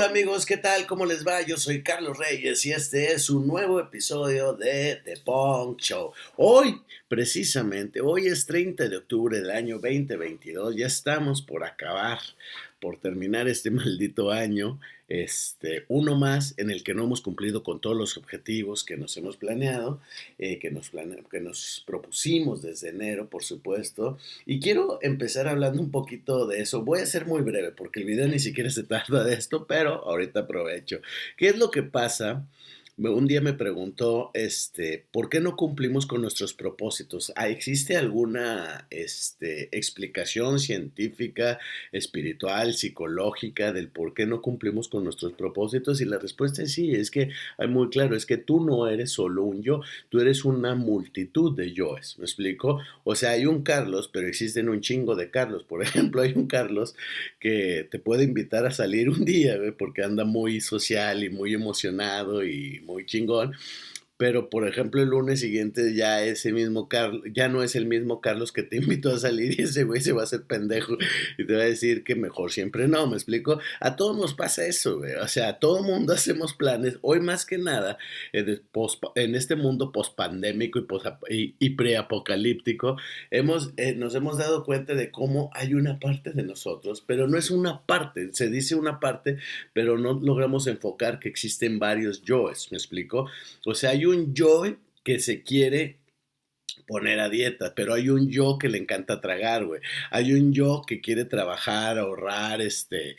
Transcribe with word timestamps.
Hola 0.00 0.08
amigos, 0.08 0.46
¿qué 0.46 0.56
tal? 0.56 0.86
¿Cómo 0.86 1.04
les 1.04 1.26
va? 1.26 1.42
Yo 1.42 1.58
soy 1.58 1.82
Carlos 1.82 2.16
Reyes 2.16 2.64
y 2.64 2.72
este 2.72 3.12
es 3.12 3.28
un 3.28 3.46
nuevo 3.46 3.78
episodio 3.78 4.54
de 4.54 4.98
The 5.04 5.18
Punk 5.18 5.78
Show. 5.78 6.14
Hoy, 6.36 6.80
precisamente, 7.06 8.00
hoy 8.00 8.26
es 8.26 8.46
30 8.46 8.88
de 8.88 8.96
octubre 8.96 9.38
del 9.38 9.50
año 9.50 9.74
2022, 9.74 10.74
ya 10.74 10.86
estamos 10.86 11.42
por 11.42 11.64
acabar, 11.64 12.18
por 12.80 12.98
terminar 12.98 13.48
este 13.48 13.70
maldito 13.70 14.30
año 14.30 14.78
este, 15.10 15.86
uno 15.88 16.14
más 16.14 16.54
en 16.56 16.70
el 16.70 16.84
que 16.84 16.94
no 16.94 17.02
hemos 17.02 17.20
cumplido 17.20 17.64
con 17.64 17.80
todos 17.80 17.96
los 17.96 18.16
objetivos 18.16 18.84
que 18.84 18.96
nos 18.96 19.16
hemos 19.16 19.36
planeado, 19.36 20.00
eh, 20.38 20.60
que, 20.60 20.70
nos 20.70 20.92
que 21.28 21.40
nos 21.40 21.82
propusimos 21.84 22.62
desde 22.62 22.90
enero, 22.90 23.28
por 23.28 23.42
supuesto. 23.42 24.18
Y 24.46 24.60
quiero 24.60 25.00
empezar 25.02 25.48
hablando 25.48 25.82
un 25.82 25.90
poquito 25.90 26.46
de 26.46 26.60
eso. 26.60 26.82
Voy 26.82 27.00
a 27.00 27.06
ser 27.06 27.26
muy 27.26 27.42
breve 27.42 27.72
porque 27.72 27.98
el 27.98 28.06
video 28.06 28.28
ni 28.28 28.38
siquiera 28.38 28.70
se 28.70 28.82
trata 28.84 29.24
de 29.24 29.34
esto, 29.34 29.66
pero 29.66 30.04
ahorita 30.06 30.40
aprovecho. 30.40 31.00
¿Qué 31.36 31.48
es 31.48 31.58
lo 31.58 31.72
que 31.72 31.82
pasa? 31.82 32.46
Un 33.08 33.26
día 33.26 33.40
me 33.40 33.54
preguntó, 33.54 34.30
este, 34.34 35.06
¿por 35.10 35.30
qué 35.30 35.40
no 35.40 35.56
cumplimos 35.56 36.06
con 36.06 36.20
nuestros 36.20 36.52
propósitos? 36.52 37.32
Ah, 37.34 37.48
¿Existe 37.48 37.96
alguna 37.96 38.86
este, 38.90 39.74
explicación 39.76 40.58
científica, 40.58 41.58
espiritual, 41.92 42.74
psicológica 42.74 43.72
del 43.72 43.88
por 43.88 44.12
qué 44.12 44.26
no 44.26 44.42
cumplimos 44.42 44.88
con 44.88 45.04
nuestros 45.04 45.32
propósitos? 45.32 46.02
Y 46.02 46.04
la 46.04 46.18
respuesta 46.18 46.62
es 46.62 46.72
sí, 46.72 46.92
es 46.92 47.10
que 47.10 47.30
hay 47.56 47.68
muy 47.68 47.88
claro, 47.88 48.14
es 48.14 48.26
que 48.26 48.36
tú 48.36 48.62
no 48.62 48.86
eres 48.86 49.10
solo 49.12 49.44
un 49.44 49.62
yo, 49.62 49.80
tú 50.10 50.20
eres 50.20 50.44
una 50.44 50.74
multitud 50.74 51.56
de 51.56 51.72
yoes, 51.72 52.18
¿me 52.18 52.24
explico? 52.24 52.80
O 53.04 53.14
sea, 53.14 53.30
hay 53.30 53.46
un 53.46 53.62
Carlos, 53.62 54.10
pero 54.12 54.26
existen 54.26 54.68
un 54.68 54.82
chingo 54.82 55.16
de 55.16 55.30
Carlos. 55.30 55.64
Por 55.64 55.82
ejemplo, 55.82 56.20
hay 56.20 56.34
un 56.34 56.46
Carlos 56.46 56.94
que 57.38 57.88
te 57.90 57.98
puede 57.98 58.24
invitar 58.24 58.66
a 58.66 58.72
salir 58.72 59.08
un 59.08 59.24
día, 59.24 59.58
porque 59.78 60.02
anda 60.02 60.24
muy 60.24 60.60
social 60.60 61.24
y 61.24 61.30
muy 61.30 61.54
emocionado 61.54 62.44
y 62.44 62.80
muy 62.90 63.06
chingón 63.06 63.54
pero 64.20 64.50
por 64.50 64.68
ejemplo 64.68 65.00
el 65.00 65.08
lunes 65.08 65.40
siguiente 65.40 65.94
ya 65.94 66.22
ese 66.22 66.52
mismo 66.52 66.90
Carlos, 66.90 67.22
ya 67.32 67.48
no 67.48 67.62
es 67.62 67.74
el 67.74 67.86
mismo 67.86 68.20
Carlos 68.20 68.52
que 68.52 68.62
te 68.62 68.76
invitó 68.82 69.14
a 69.14 69.18
salir 69.18 69.58
y 69.58 69.62
ese 69.62 69.84
güey 69.84 70.02
se 70.02 70.12
va 70.12 70.20
a 70.20 70.24
hacer 70.24 70.42
pendejo 70.42 70.98
y 71.38 71.46
te 71.46 71.54
va 71.56 71.62
a 71.62 71.64
decir 71.64 72.04
que 72.04 72.16
mejor 72.16 72.52
siempre 72.52 72.86
no, 72.86 73.06
¿me 73.06 73.14
explico? 73.14 73.60
A 73.80 73.96
todos 73.96 74.18
nos 74.18 74.34
pasa 74.34 74.66
eso, 74.66 74.98
güey, 74.98 75.14
o 75.14 75.26
sea, 75.26 75.48
a 75.48 75.58
todo 75.58 75.82
mundo 75.82 76.12
hacemos 76.20 76.52
planes, 76.52 76.98
hoy 77.00 77.20
más 77.20 77.46
que 77.46 77.56
nada, 77.56 77.96
en 78.34 79.34
este 79.34 79.56
mundo 79.56 79.90
pospandémico 79.90 80.80
y, 81.30 81.54
y, 81.58 81.70
preapocalíptico, 81.70 82.98
hemos, 83.30 83.72
eh, 83.78 83.94
nos 83.94 84.14
hemos 84.14 84.36
dado 84.36 84.64
cuenta 84.64 84.94
de 84.94 85.10
cómo 85.10 85.50
hay 85.54 85.72
una 85.72 85.98
parte 85.98 86.34
de 86.34 86.42
nosotros, 86.42 87.02
pero 87.06 87.26
no 87.26 87.38
es 87.38 87.50
una 87.50 87.86
parte, 87.86 88.28
se 88.34 88.50
dice 88.50 88.74
una 88.74 89.00
parte, 89.00 89.38
pero 89.72 89.96
no 89.96 90.12
logramos 90.12 90.66
enfocar 90.66 91.20
que 91.20 91.30
existen 91.30 91.78
varios 91.78 92.22
yoes, 92.22 92.70
¿me 92.70 92.76
explico? 92.76 93.26
O 93.64 93.74
sea, 93.74 93.90
hay 93.90 94.04
un 94.04 94.09
yo 94.34 94.64
que 95.04 95.18
se 95.18 95.42
quiere 95.42 95.98
poner 96.86 97.20
a 97.20 97.28
dieta, 97.28 97.74
pero 97.74 97.94
hay 97.94 98.08
un 98.08 98.30
yo 98.30 98.58
que 98.58 98.68
le 98.68 98.78
encanta 98.78 99.20
tragar, 99.20 99.64
güey. 99.64 99.80
Hay 100.10 100.32
un 100.32 100.52
yo 100.52 100.82
que 100.86 101.00
quiere 101.00 101.24
trabajar, 101.24 101.98
ahorrar, 101.98 102.60
este, 102.60 103.16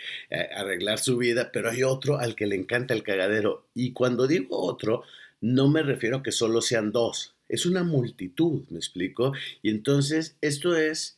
arreglar 0.55 0.99
su 0.99 1.17
vida, 1.17 1.51
pero 1.53 1.69
hay 1.69 1.83
otro 1.83 2.19
al 2.19 2.35
que 2.35 2.47
le 2.47 2.55
encanta 2.55 2.93
el 2.93 3.03
cagadero. 3.03 3.65
Y 3.73 3.93
cuando 3.93 4.27
digo 4.27 4.59
otro, 4.59 5.03
no 5.39 5.69
me 5.69 5.83
refiero 5.83 6.17
a 6.17 6.23
que 6.23 6.31
solo 6.31 6.61
sean 6.61 6.91
dos, 6.91 7.33
es 7.49 7.65
una 7.65 7.83
multitud, 7.83 8.63
¿me 8.69 8.77
explico? 8.77 9.33
Y 9.61 9.69
entonces 9.69 10.37
esto 10.41 10.75
es, 10.75 11.17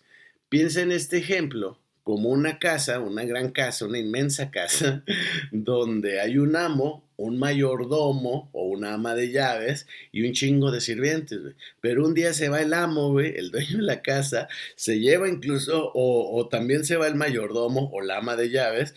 piensa 0.49 0.81
en 0.81 0.91
este 0.91 1.17
ejemplo 1.17 1.79
como 2.03 2.29
una 2.29 2.59
casa, 2.59 2.99
una 2.99 3.23
gran 3.23 3.51
casa, 3.51 3.85
una 3.85 3.99
inmensa 3.99 4.51
casa, 4.51 5.03
donde 5.51 6.19
hay 6.19 6.37
un 6.37 6.55
amo, 6.55 7.03
un 7.15 7.39
mayordomo 7.39 8.49
o 8.51 8.65
una 8.65 8.95
ama 8.95 9.15
de 9.15 9.31
llaves 9.31 9.87
y 10.11 10.27
un 10.27 10.33
chingo 10.33 10.71
de 10.71 10.81
sirvientes, 10.81 11.39
Pero 11.79 12.05
un 12.05 12.13
día 12.13 12.33
se 12.33 12.49
va 12.49 12.61
el 12.61 12.73
amo, 12.73 13.19
el 13.19 13.51
dueño 13.51 13.77
de 13.77 13.83
la 13.83 14.01
casa, 14.01 14.47
se 14.75 14.99
lleva 14.99 15.29
incluso, 15.29 15.91
o, 15.93 16.37
o 16.37 16.49
también 16.49 16.83
se 16.83 16.97
va 16.97 17.07
el 17.07 17.15
mayordomo 17.15 17.89
o 17.93 18.01
la 18.01 18.17
ama 18.17 18.35
de 18.35 18.49
llaves, 18.49 18.95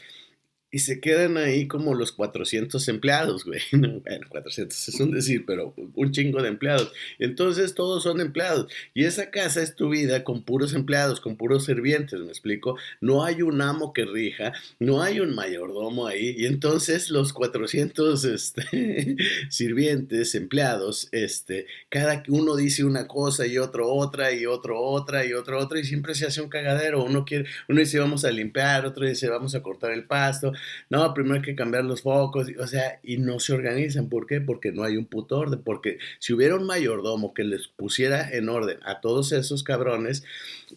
y 0.71 0.81
se 0.81 1.00
quedan 1.00 1.37
ahí 1.37 1.69
como 1.69 1.94
los 1.94 2.10
400 2.10 2.88
empleados, 2.88 3.44
güey. 3.44 3.60
bueno, 3.72 4.27
400 4.28 4.88
es 4.88 5.00
un 5.00 5.12
decir, 5.12 5.44
pero 5.47 5.72
un 5.94 6.10
chingo 6.10 6.43
de 6.43 6.49
empleados. 6.49 6.93
Entonces 7.19 7.75
todos 7.75 8.03
son 8.03 8.21
empleados. 8.21 8.71
Y 8.93 9.04
esa 9.04 9.31
casa 9.31 9.62
es 9.62 9.77
tu 9.77 9.91
vida 9.91 10.25
con 10.25 10.43
puros 10.43 10.75
empleados, 10.75 11.21
con 11.21 11.37
puros 11.37 11.66
sirvientes, 11.66 12.21
¿me 12.21 12.28
explico? 12.28 12.77
No 13.00 13.25
hay 13.25 13.43
un 13.43 13.62
amo 13.62 13.93
que 13.93 14.04
rija, 14.04 14.53
no 14.81 15.03
hay 15.03 15.21
un 15.21 15.37
mayordomo 15.37 16.09
ahí. 16.09 16.34
Y 16.37 16.47
entonces 16.47 17.10
los 17.10 17.33
400 17.33 18.25
este, 18.25 19.16
sirvientes, 19.50 20.34
empleados, 20.34 21.09
este, 21.12 21.66
cada 21.88 22.25
uno 22.28 22.56
dice 22.56 22.84
una 22.84 23.06
cosa 23.06 23.47
y 23.47 23.59
otro 23.59 23.93
otra 23.93 24.33
y 24.33 24.47
otro 24.47 24.81
otra 24.81 25.25
y 25.25 25.33
otro 25.33 25.60
otra 25.60 25.78
y 25.78 25.84
siempre 25.84 26.16
se 26.16 26.27
hace 26.27 26.41
un 26.41 26.48
cagadero. 26.48 27.04
Uno 27.04 27.25
quiere, 27.25 27.48
uno 27.69 27.78
dice 27.78 28.00
vamos 28.00 28.25
a 28.25 28.33
limpiar, 28.33 28.84
otro 28.84 29.06
dice 29.06 29.28
vamos 29.28 29.54
a 29.54 29.62
cortar 29.62 29.93
el 29.93 30.04
pasto 30.06 30.56
no, 30.91 31.15
primero 31.15 31.37
hay 31.37 31.43
que 31.43 31.55
cambiar 31.55 31.84
los 31.84 32.03
focos, 32.03 32.49
o 32.59 32.67
sea, 32.67 33.00
y 33.03 33.19
no 33.19 33.41
se 33.41 33.53
organizan. 33.53 34.09
¿Por 34.09 34.27
qué? 34.27 34.41
Porque 34.41 34.72
no 34.72 34.83
hay 34.83 34.97
un 34.97 35.06
puto 35.06 35.39
orden, 35.39 35.62
porque 35.62 35.99
si 36.19 36.33
hubiera 36.33 36.56
un 36.56 36.67
mayordomo 36.67 37.34
que 37.34 37.44
les 37.44 37.69
pusiera 37.69 38.31
en 38.31 38.49
orden 38.49 38.78
a 38.84 39.00
todos 39.00 39.33
esos 39.33 39.62
cabrones, 39.62 40.25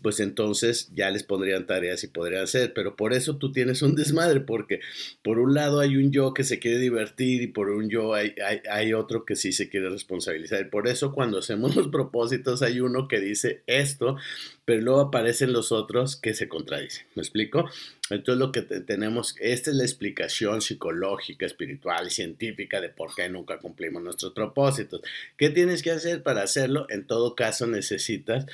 pues 0.01 0.19
entonces 0.19 0.89
ya 0.93 1.09
les 1.09 1.23
pondrían 1.23 1.65
tareas 1.65 2.03
y 2.03 2.07
podrían 2.07 2.43
hacer, 2.43 2.73
pero 2.73 2.95
por 2.95 3.13
eso 3.13 3.37
tú 3.37 3.51
tienes 3.51 3.81
un 3.81 3.95
desmadre, 3.95 4.41
porque 4.41 4.81
por 5.23 5.39
un 5.39 5.53
lado 5.53 5.79
hay 5.79 5.97
un 5.97 6.11
yo 6.11 6.33
que 6.33 6.43
se 6.43 6.59
quiere 6.59 6.77
divertir 6.77 7.41
y 7.41 7.47
por 7.47 7.69
un 7.69 7.89
yo 7.89 8.13
hay, 8.13 8.35
hay, 8.69 8.93
otro 8.93 9.25
que 9.25 9.35
sí 9.35 9.51
se 9.51 9.69
quiere 9.69 9.89
responsabilizar. 9.89 10.61
Y 10.61 10.69
por 10.69 10.87
eso 10.87 11.11
cuando 11.11 11.39
hacemos 11.39 11.75
los 11.75 11.87
propósitos 11.87 12.61
hay 12.61 12.79
uno 12.79 13.07
que 13.07 13.19
dice 13.19 13.63
esto, 13.67 14.17
pero 14.65 14.81
luego 14.81 15.01
aparecen 15.01 15.53
los 15.53 15.71
otros 15.71 16.15
que 16.15 16.33
se 16.33 16.47
contradicen. 16.47 17.05
¿Me 17.15 17.23
explico? 17.23 17.69
Entonces 18.11 18.39
lo 18.39 18.51
que 18.51 18.61
tenemos, 18.61 19.35
esta 19.39 19.71
es 19.71 19.75
la 19.75 19.83
explicación 19.83 20.61
psicológica, 20.61 21.45
espiritual, 21.45 22.11
científica 22.11 22.81
de 22.81 22.89
por 22.89 23.13
qué 23.15 23.29
nunca 23.29 23.59
cumplimos 23.59 24.01
nuestros 24.01 24.33
propósitos. 24.33 25.01
¿Qué 25.37 25.49
tienes 25.49 25.81
que 25.81 25.91
hacer 25.91 26.23
para 26.23 26.43
hacerlo? 26.43 26.87
En 26.89 27.05
todo 27.05 27.35
caso 27.35 27.67
necesitas 27.67 28.45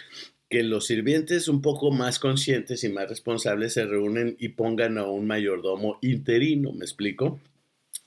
que 0.50 0.64
los 0.64 0.88
sirvientes 0.88 1.48
un 1.48 1.62
poco 1.62 1.92
más 1.92 2.20
conscientes 2.20 2.84
y 2.84 2.90
más 2.90 3.10
responsables 3.10 3.74
se 3.74 3.86
reúnen 3.86 4.36
y 4.40 4.50
pongan 4.50 4.98
a 4.98 5.06
un 5.06 5.28
mayordomo 5.28 5.98
interino, 6.02 6.72
¿me 6.72 6.86
explico? 6.86 7.40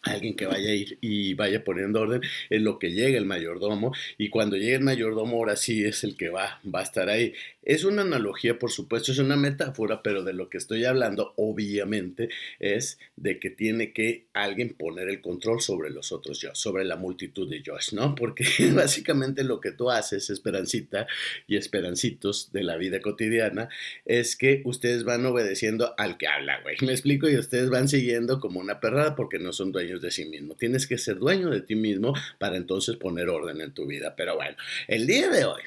Alguien 0.03 0.36
que 0.36 0.47
vaya 0.47 0.70
a 0.70 0.75
ir 0.75 0.98
y 1.00 1.34
vaya 1.34 1.64
poniendo 1.64 2.00
orden 2.00 2.22
en 2.50 2.64
lo 2.64 2.78
que 2.78 2.92
llega 2.92 3.19
el 3.19 3.26
mayordomo 3.26 3.92
y 4.16 4.31
cuando 4.31 4.56
llegue 4.56 4.76
el 4.76 4.82
mayordomo 4.82 5.36
ahora 5.36 5.56
sí 5.56 5.84
es 5.84 6.04
el 6.04 6.16
que 6.16 6.28
va, 6.28 6.60
va 6.72 6.81
a 6.81 6.84
estar 6.84 7.09
ahí. 7.09 7.34
Es 7.62 7.84
una 7.84 8.03
analogía, 8.03 8.58
por 8.58 8.70
supuesto, 8.70 9.12
es 9.12 9.19
una 9.19 9.37
metáfora, 9.37 10.03
pero 10.03 10.22
de 10.22 10.32
lo 10.32 10.48
que 10.48 10.56
estoy 10.56 10.84
hablando 10.84 11.34
obviamente 11.37 12.31
es 12.60 12.98
de 13.16 13.38
que 13.38 13.50
tiene 13.50 13.92
que 13.92 14.25
alguien 14.32 14.75
poner 14.75 15.08
el 15.08 15.20
control 15.20 15.60
sobre 15.60 15.91
los 15.91 16.12
otros 16.12 16.41
yo, 16.41 16.54
sobre 16.54 16.84
la 16.84 16.97
multitud 16.97 17.48
de 17.50 17.60
yo, 17.60 17.75
¿no? 17.92 18.14
Porque 18.14 18.44
básicamente 18.75 19.44
lo 19.44 19.60
que 19.60 19.72
tú 19.72 19.91
haces, 19.91 20.31
Esperancita 20.31 21.06
y 21.47 21.56
Esperancitos 21.56 22.53
de 22.53 22.62
la 22.62 22.76
vida 22.76 23.00
cotidiana, 23.00 23.69
es 24.04 24.37
que 24.37 24.62
ustedes 24.64 25.04
van 25.04 25.26
obedeciendo 25.26 25.94
al 25.98 26.16
que 26.16 26.26
habla, 26.26 26.60
güey. 26.62 26.76
Me 26.82 26.92
explico 26.92 27.28
y 27.28 27.37
ustedes 27.37 27.69
van 27.69 27.88
siguiendo 27.88 28.41
como 28.41 28.60
una 28.60 28.81
perrada 28.81 29.14
porque 29.14 29.38
no 29.38 29.53
son 29.53 29.72
dueños 29.72 29.88
de 29.97 30.10
sí 30.10 30.26
mismo. 30.26 30.54
Tienes 30.54 30.87
que 30.87 30.99
ser 30.99 31.19
dueño 31.19 31.50
de 31.50 31.62
ti 31.62 31.75
mismo 31.75 32.15
para 32.38 32.56
entonces 32.56 32.97
poner 32.97 33.28
orden 33.28 33.60
en 33.60 33.72
tu 33.72 33.87
vida. 33.87 34.15
Pero 34.16 34.37
bueno, 34.37 34.56
el 34.87 35.06
día 35.06 35.31
de 35.31 35.44
hoy, 35.44 35.62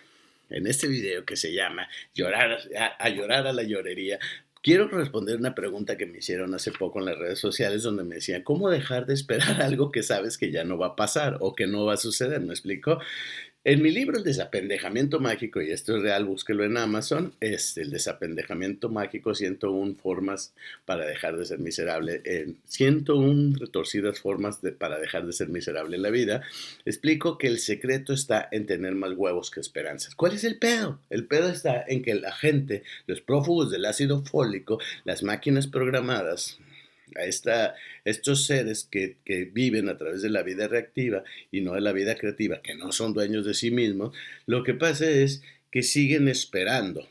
en 0.50 0.68
este 0.68 0.88
video 0.88 1.26
que 1.26 1.36
se 1.36 1.54
llama 1.54 1.90
Llorar 2.14 2.60
a, 3.00 3.10
llorar 3.10 3.48
a 3.48 3.54
la 3.54 3.64
llorería, 3.64 4.20
Quiero 4.64 4.88
responder 4.88 5.38
una 5.38 5.56
pregunta 5.56 5.98
que 5.98 6.06
me 6.06 6.20
hicieron 6.20 6.54
hace 6.54 6.72
poco 6.72 7.00
en 7.00 7.06
las 7.06 7.18
redes 7.18 7.40
sociales 7.40 7.82
donde 7.82 8.04
me 8.04 8.16
decían, 8.16 8.44
¿cómo 8.44 8.70
dejar 8.70 9.08
de 9.08 9.16
esperar 9.16 9.60
algo 9.64 9.92
que 9.92 10.04
sabes 10.04 10.38
que 10.38 10.52
ya 10.52 10.64
no 10.64 10.78
va 10.78 10.90
a 10.90 10.96
pasar 10.96 11.38
o 11.40 11.56
que 11.56 11.66
no 11.66 11.86
va 11.86 11.96
a 11.96 11.98
suceder? 11.98 12.42
¿Me 12.42 12.54
explico? 12.54 13.00
En 13.64 13.84
mi 13.84 13.92
libro 13.92 14.18
El 14.18 14.24
desapendejamiento 14.24 15.20
mágico, 15.20 15.62
y 15.62 15.70
esto 15.70 15.96
es 15.96 16.02
real, 16.02 16.26
búsquelo 16.26 16.64
en 16.64 16.78
Amazon, 16.78 17.36
es 17.40 17.78
el 17.78 17.92
desapendejamiento 17.92 18.90
mágico, 18.90 19.36
101 19.36 19.94
formas 20.02 20.56
para 20.84 21.06
dejar 21.06 21.38
de 21.38 21.46
ser 21.46 21.60
miserable, 21.60 22.24
en 22.26 22.58
101 22.66 23.60
retorcidas 23.60 24.20
formas 24.20 24.62
para 24.80 24.98
dejar 24.98 25.28
de 25.28 25.34
ser 25.34 25.50
miserable 25.50 25.96
en 25.96 26.02
la 26.02 26.10
vida, 26.10 26.42
explico 26.86 27.38
que 27.38 27.46
el 27.46 27.60
secreto 27.60 28.14
está 28.14 28.50
en 28.52 28.66
tener 28.66 28.96
más 28.96 29.14
huevos 29.16 29.52
que 29.52 29.60
esperanzas. 29.60 30.16
¿Cuál 30.16 30.34
es 30.34 30.44
el 30.44 30.58
pedo? 30.58 31.00
El 31.12 31.28
pedo 31.28 31.50
está 31.50 31.86
en 31.88 32.02
que 32.02 32.16
la 32.16 32.34
gente, 32.34 32.82
los 33.06 33.22
prófugos 33.22 33.70
del 33.70 33.86
ácido 33.86 34.24
fólico, 34.24 34.80
las 35.04 35.22
máquinas 35.22 35.68
programadas, 35.68 36.58
a 37.16 37.26
esta, 37.26 37.76
estos 38.06 38.46
seres 38.46 38.88
que, 38.90 39.18
que, 39.26 39.46
viven 39.46 39.90
a 39.90 39.98
través 39.98 40.22
de 40.22 40.30
la 40.30 40.44
vida 40.44 40.68
reactiva 40.68 41.24
y 41.52 41.62
no 41.62 41.74
de 41.74 41.82
la 41.82 41.92
vida 41.92 42.16
creativa, 42.16 42.62
que 42.62 42.76
no 42.76 42.92
son 42.92 43.14
dueños 43.14 43.46
de 43.46 43.54
sí 43.54 43.72
mismos, 43.72 44.16
lo 44.46 44.64
que 44.64 44.74
pasa 44.74 45.10
es 45.10 45.42
que 45.72 45.84
siguen 45.84 46.28
esperando 46.28 47.08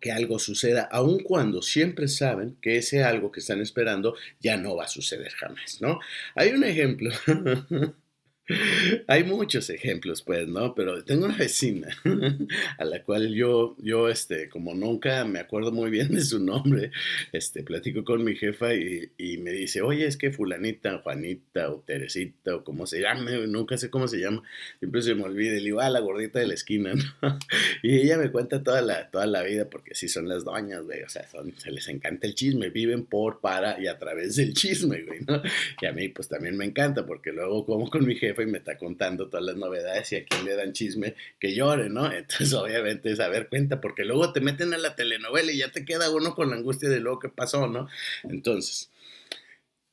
que 0.00 0.12
algo 0.12 0.38
suceda, 0.38 0.82
aun 0.82 1.20
cuando 1.20 1.62
siempre 1.62 2.08
saben 2.08 2.56
que 2.60 2.76
ese 2.76 3.02
algo 3.02 3.32
que 3.32 3.40
están 3.40 3.62
esperando 3.62 4.14
ya 4.40 4.56
no 4.56 4.76
va 4.76 4.84
a 4.84 4.88
suceder 4.88 5.32
jamás, 5.32 5.80
¿no? 5.80 5.98
Hay 6.34 6.50
un 6.50 6.62
ejemplo 6.62 7.10
Hay 9.08 9.24
muchos 9.24 9.70
ejemplos, 9.70 10.22
pues, 10.22 10.46
¿no? 10.48 10.74
Pero 10.74 11.02
tengo 11.04 11.24
una 11.24 11.36
vecina 11.36 11.88
a 12.78 12.84
la 12.84 13.02
cual 13.02 13.32
yo, 13.34 13.74
yo, 13.78 14.08
este, 14.08 14.48
como 14.48 14.74
nunca 14.74 15.24
me 15.24 15.38
acuerdo 15.38 15.72
muy 15.72 15.90
bien 15.90 16.14
de 16.14 16.20
su 16.20 16.38
nombre, 16.44 16.90
este, 17.32 17.62
platico 17.62 18.04
con 18.04 18.22
mi 18.22 18.36
jefa 18.36 18.74
y, 18.74 19.10
y 19.16 19.38
me 19.38 19.50
dice, 19.50 19.80
oye, 19.80 20.06
es 20.06 20.16
que 20.16 20.30
fulanita, 20.30 20.98
Juanita 20.98 21.70
o 21.70 21.80
Teresita 21.80 22.56
o 22.56 22.64
como 22.64 22.86
se 22.86 23.00
llame, 23.00 23.46
nunca 23.46 23.78
sé 23.78 23.88
cómo 23.88 24.08
se 24.08 24.18
llama, 24.18 24.42
siempre 24.78 25.00
se 25.00 25.14
me 25.14 25.22
olvida, 25.22 25.52
y 25.52 25.58
le 25.58 25.64
digo, 25.64 25.80
ah, 25.80 25.88
la 25.88 26.00
gordita 26.00 26.38
de 26.38 26.46
la 26.46 26.54
esquina, 26.54 26.92
¿no? 26.94 27.38
Y 27.82 27.96
ella 27.96 28.18
me 28.18 28.30
cuenta 28.30 28.62
toda 28.62 28.82
la, 28.82 29.10
toda 29.10 29.26
la 29.26 29.42
vida, 29.42 29.68
porque 29.68 29.94
sí 29.94 30.08
son 30.08 30.28
las 30.28 30.44
doñas, 30.44 30.82
güey, 30.82 31.02
o 31.02 31.08
sea, 31.08 31.28
son, 31.28 31.54
se 31.56 31.70
les 31.70 31.88
encanta 31.88 32.26
el 32.26 32.34
chisme, 32.34 32.70
viven 32.70 33.06
por, 33.06 33.40
para 33.40 33.80
y 33.80 33.86
a 33.86 33.98
través 33.98 34.36
del 34.36 34.54
chisme, 34.54 35.02
güey, 35.02 35.20
¿no? 35.26 35.42
Y 35.80 35.86
a 35.86 35.92
mí, 35.92 36.08
pues, 36.08 36.28
también 36.28 36.56
me 36.56 36.64
encanta, 36.64 37.06
porque 37.06 37.32
luego 37.32 37.64
como 37.64 37.88
con 37.90 38.06
mi 38.06 38.16
jefa, 38.16 38.33
y 38.42 38.46
me 38.46 38.58
está 38.58 38.76
contando 38.78 39.28
todas 39.28 39.44
las 39.44 39.56
novedades 39.56 40.12
y 40.12 40.16
a 40.16 40.24
quien 40.24 40.44
le 40.44 40.56
dan 40.56 40.72
chisme 40.72 41.14
que 41.38 41.54
llore, 41.54 41.88
¿no? 41.88 42.12
Entonces 42.12 42.52
obviamente 42.54 43.10
es 43.12 43.20
a 43.20 43.28
ver 43.28 43.48
cuenta, 43.48 43.80
porque 43.80 44.04
luego 44.04 44.32
te 44.32 44.40
meten 44.40 44.74
a 44.74 44.78
la 44.78 44.94
telenovela 44.96 45.52
y 45.52 45.58
ya 45.58 45.70
te 45.70 45.84
queda 45.84 46.10
uno 46.10 46.34
con 46.34 46.50
la 46.50 46.56
angustia 46.56 46.88
de 46.88 47.00
lo 47.00 47.18
que 47.18 47.28
pasó, 47.28 47.66
¿no? 47.66 47.88
Entonces, 48.24 48.90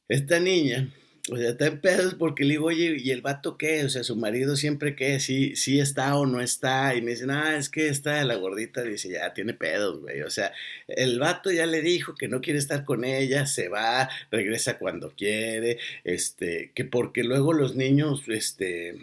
esta 0.08 0.40
niña 0.40 0.90
o 1.30 1.38
sea, 1.38 1.50
está 1.50 1.68
en 1.68 1.80
pedos 1.80 2.16
porque 2.16 2.44
le 2.44 2.52
digo, 2.52 2.68
oye, 2.68 2.98
¿y 3.00 3.12
el 3.12 3.22
vato 3.22 3.58
qué? 3.58 3.86
O 3.86 3.90
sea, 3.90 4.04
su 4.04 4.16
marido 4.16 4.56
siempre 4.56 4.96
qué, 4.96 5.20
sí, 5.20 5.56
sí 5.56 5.80
está 5.80 6.16
o 6.16 6.26
no 6.26 6.42
está. 6.42 6.96
Y 6.96 7.02
me 7.02 7.12
dicen, 7.12 7.30
ah, 7.30 7.56
es 7.58 7.70
que 7.70 7.90
está 7.90 8.24
la 8.24 8.36
gordita. 8.36 8.82
Dice, 8.82 9.10
ya 9.10 9.34
tiene 9.34 9.54
pedos, 9.54 10.02
güey. 10.02 10.22
O 10.22 10.32
sea, 10.32 10.52
el 10.88 11.20
vato 11.20 11.52
ya 11.52 11.68
le 11.68 11.82
dijo 11.82 12.16
que 12.16 12.28
no 12.28 12.42
quiere 12.42 12.58
estar 12.58 12.86
con 12.86 13.04
ella, 13.06 13.46
se 13.46 13.70
va, 13.70 14.10
regresa 14.32 14.80
cuando 14.80 15.12
quiere. 15.12 15.78
Este, 16.04 16.72
que 16.74 16.86
porque 16.86 17.24
luego 17.24 17.54
los 17.54 17.76
niños, 17.76 18.24
este, 18.28 18.96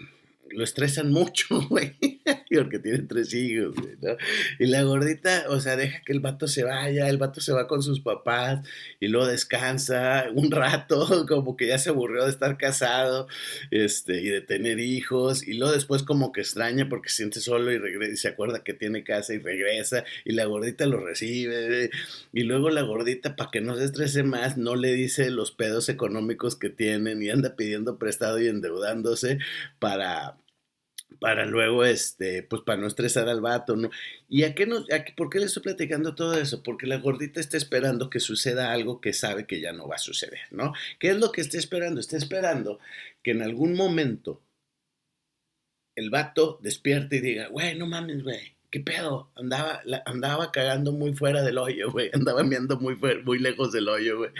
lo 0.51 0.65
estresan 0.65 1.13
mucho, 1.13 1.61
güey, 1.69 1.95
porque 2.57 2.79
tiene 2.79 3.01
tres 3.01 3.35
hijos, 3.35 3.75
¿no? 4.01 4.17
Y 4.59 4.67
la 4.67 4.83
gordita, 4.83 5.45
o 5.49 5.61
sea, 5.61 5.77
deja 5.77 6.01
que 6.03 6.13
el 6.13 6.21
vato 6.21 6.49
se 6.49 6.65
vaya, 6.65 7.09
el 7.09 7.19
vato 7.19 7.41
se 7.41 7.53
va 7.53 7.69
con 7.69 7.83
sus 7.83 8.01
papás 8.01 8.67
y 9.01 9.09
luego 9.09 9.27
descansa 9.27 10.27
un 10.35 10.51
rato, 10.51 11.27
como 11.29 11.57
que 11.57 11.67
ya 11.67 11.79
se 11.79 11.91
aburrió 11.91 12.25
de 12.25 12.31
estar 12.31 12.57
casado, 12.57 13.29
este, 13.71 14.21
y 14.23 14.29
de 14.29 14.41
tener 14.41 14.81
hijos, 14.81 15.47
y 15.47 15.55
luego 15.55 15.75
después 15.75 16.03
como 16.03 16.33
que 16.33 16.41
extraña 16.41 16.89
porque 16.89 17.11
se 17.11 17.17
siente 17.17 17.41
solo 17.41 17.71
y 17.73 17.79
regresa, 17.79 18.13
y 18.13 18.17
se 18.17 18.29
acuerda 18.29 18.65
que 18.65 18.75
tiene 18.75 19.05
casa 19.05 19.35
y 19.35 19.39
regresa, 19.39 20.05
y 20.25 20.33
la 20.33 20.47
gordita 20.47 20.87
lo 20.87 21.05
recibe, 21.05 21.91
y 22.33 22.43
luego 22.45 22.71
la 22.71 22.83
gordita, 22.83 23.37
para 23.37 23.51
que 23.51 23.61
no 23.61 23.77
se 23.77 23.85
estrese 23.85 24.23
más, 24.23 24.57
no 24.57 24.77
le 24.77 24.93
dice 24.93 25.31
los 25.31 25.51
pedos 25.51 25.89
económicos 25.89 26.57
que 26.57 26.71
tienen 26.71 27.23
y 27.23 27.31
anda 27.31 27.57
pidiendo 27.57 27.99
prestado 27.99 28.41
y 28.41 28.49
endeudándose 28.49 29.39
para 29.79 30.37
para 31.21 31.47
luego, 31.47 31.85
este, 31.85 32.43
pues 32.43 32.63
para 32.63 32.81
no 32.81 32.87
estresar 32.87 33.29
al 33.29 33.41
vato, 33.41 33.77
¿no? 33.77 33.91
¿Y 34.29 34.45
a 34.45 34.55
qué 34.55 34.67
nos, 34.67 34.87
por 35.17 35.31
qué 35.31 35.39
le 35.39 35.47
estoy 35.47 35.63
platicando 35.63 36.15
todo 36.15 36.39
eso? 36.39 36.63
Porque 36.63 36.87
la 36.87 36.99
gordita 36.99 37.41
está 37.41 37.57
esperando 37.57 38.11
que 38.11 38.21
suceda 38.21 38.73
algo 38.73 39.01
que 39.01 39.13
sabe 39.13 39.47
que 39.47 39.61
ya 39.61 39.73
no 39.73 39.89
va 39.89 39.97
a 39.97 39.99
suceder, 39.99 40.41
¿no? 40.51 40.73
¿Qué 40.99 41.11
es 41.11 41.17
lo 41.17 41.33
que 41.33 41.41
está 41.41 41.59
esperando? 41.59 42.01
Está 42.01 42.17
esperando 42.17 42.79
que 43.23 43.33
en 43.33 43.43
algún 43.43 43.75
momento 43.75 44.43
el 45.97 46.11
vato 46.11 46.61
despierte 46.63 47.17
y 47.17 47.21
diga, 47.21 47.49
güey, 47.49 47.77
no 47.77 47.87
mames, 47.87 48.23
güey, 48.23 48.58
¿qué 48.71 48.81
pedo? 48.81 49.31
Andaba, 49.35 49.81
andaba 50.05 50.53
cagando 50.53 50.93
muy 50.93 51.15
fuera 51.15 51.43
del 51.43 51.59
hoyo, 51.59 51.91
güey. 51.91 52.11
Andaba 52.15 52.41
enviando 52.41 52.79
muy, 52.79 52.97
muy 53.25 53.39
lejos 53.39 53.73
del 53.73 53.89
hoyo, 53.89 54.19
güey. 54.19 54.31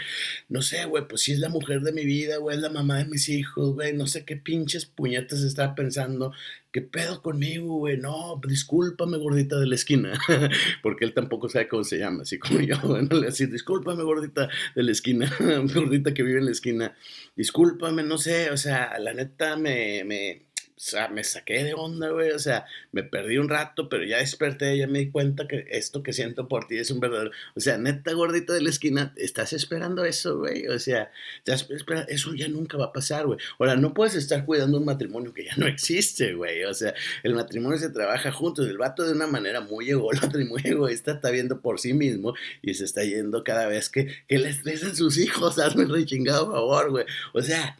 No 0.47 0.61
sé, 0.61 0.85
güey, 0.85 1.07
pues 1.07 1.21
si 1.21 1.31
es 1.31 1.39
la 1.39 1.49
mujer 1.49 1.81
de 1.81 1.91
mi 1.91 2.05
vida, 2.05 2.37
güey, 2.37 2.55
es 2.55 2.61
la 2.61 2.69
mamá 2.69 2.97
de 2.97 3.05
mis 3.05 3.29
hijos, 3.29 3.73
güey. 3.73 3.93
No 3.93 4.07
sé 4.07 4.25
qué 4.25 4.35
pinches 4.35 4.85
puñetas 4.85 5.41
estaba 5.41 5.75
pensando. 5.75 6.31
¿Qué 6.71 6.81
pedo 6.81 7.23
conmigo, 7.23 7.77
güey? 7.77 7.97
No, 7.97 8.39
discúlpame, 8.47 9.17
gordita 9.17 9.59
de 9.59 9.65
la 9.65 9.75
esquina. 9.75 10.19
Porque 10.83 11.03
él 11.03 11.15
tampoco 11.15 11.49
sabe 11.49 11.67
cómo 11.67 11.83
se 11.83 11.97
llama, 11.97 12.21
así 12.21 12.37
como 12.37 12.59
yo. 12.59 12.75
Bueno, 12.89 13.19
le 13.19 13.27
decía, 13.27 13.47
discúlpame, 13.47 14.03
gordita 14.03 14.49
de 14.75 14.83
la 14.83 14.91
esquina. 14.91 15.31
gordita 15.73 16.13
que 16.13 16.23
vive 16.23 16.39
en 16.39 16.45
la 16.45 16.51
esquina. 16.51 16.95
Discúlpame, 17.35 18.03
no 18.03 18.17
sé, 18.17 18.51
o 18.51 18.57
sea, 18.57 18.99
la 18.99 19.13
neta 19.13 19.55
me, 19.55 20.03
me 20.03 20.48
o 20.79 20.81
sea, 20.81 21.09
me 21.09 21.25
saqué 21.25 21.65
de 21.65 21.73
onda, 21.73 22.07
güey. 22.09 22.31
O 22.31 22.39
sea, 22.39 22.65
me 22.93 23.03
perdí 23.03 23.37
un 23.37 23.49
rato, 23.49 23.89
pero 23.89 24.05
ya 24.05 24.19
desperté, 24.19 24.77
ya 24.77 24.87
me 24.87 24.99
di 24.99 25.11
cuenta 25.11 25.45
que 25.45 25.65
esto 25.71 26.03
que 26.03 26.13
siento 26.13 26.47
por 26.47 26.67
ti 26.67 26.77
es 26.77 26.89
un 26.89 27.01
verdadero. 27.01 27.31
O 27.53 27.59
sea, 27.59 27.77
neta 27.77 28.13
gordito 28.13 28.53
de 28.53 28.61
la 28.61 28.69
esquina, 28.69 29.13
estás 29.17 29.51
esperando 29.51 30.05
eso, 30.05 30.37
güey. 30.37 30.67
O 30.67 30.79
sea, 30.79 31.11
espera, 31.45 32.03
eso 32.03 32.33
ya 32.33 32.47
nunca 32.47 32.77
va 32.77 32.85
a 32.85 32.93
pasar, 32.93 33.25
güey. 33.27 33.37
Ahora, 33.59 33.75
no 33.75 33.93
puedes 33.93 34.15
estar 34.15 34.45
cuidando 34.45 34.77
un 34.77 34.85
matrimonio 34.85 35.33
que 35.33 35.43
ya 35.43 35.55
no 35.57 35.67
existe, 35.67 36.33
güey. 36.33 36.63
O 36.63 36.73
sea, 36.73 36.93
el 37.23 37.33
matrimonio 37.33 37.77
se 37.77 37.89
trabaja 37.89 38.31
juntos. 38.31 38.65
El 38.65 38.77
vato 38.77 39.05
de 39.05 39.11
una 39.11 39.27
manera 39.27 39.59
muy 39.59 39.89
ególatra 39.89 40.41
y 40.41 40.45
muy 40.45 40.61
egoísta 40.63 41.11
está 41.11 41.29
viendo 41.29 41.59
por 41.61 41.81
sí 41.81 41.91
mismo 41.93 42.35
y 42.61 42.73
se 42.75 42.85
está 42.85 43.03
yendo 43.03 43.43
cada 43.43 43.67
vez 43.67 43.89
que, 43.89 44.07
que 44.29 44.39
le 44.39 44.47
estresan 44.47 44.95
sus 44.95 45.17
hijos. 45.17 45.59
Hazme 45.59 45.83
el 45.83 45.89
rechingado 45.89 46.49
favor, 46.49 46.89
güey. 46.89 47.05
O 47.33 47.41
sea, 47.41 47.77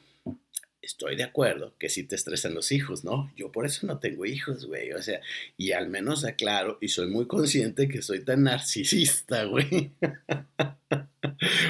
estoy 0.89 1.15
de 1.15 1.23
acuerdo 1.23 1.75
que 1.77 1.87
sí 1.87 2.03
te 2.03 2.15
estresan 2.15 2.55
los 2.55 2.71
hijos, 2.71 3.03
¿no? 3.03 3.31
Yo 3.37 3.51
por 3.51 3.67
eso 3.67 3.85
no 3.85 3.99
tengo 3.99 4.25
hijos, 4.25 4.65
güey. 4.65 4.91
O 4.93 5.01
sea, 5.03 5.21
y 5.55 5.71
al 5.71 5.87
menos 5.87 6.25
aclaro 6.25 6.79
y 6.81 6.87
soy 6.87 7.07
muy 7.07 7.27
consciente 7.27 7.87
que 7.87 8.01
soy 8.01 8.23
tan 8.25 8.43
narcisista, 8.43 9.43
güey. 9.45 9.91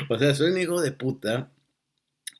o 0.09 0.17
sea, 0.17 0.33
soy 0.33 0.51
un 0.51 0.61
hijo 0.61 0.81
de 0.81 0.93
puta 0.93 1.51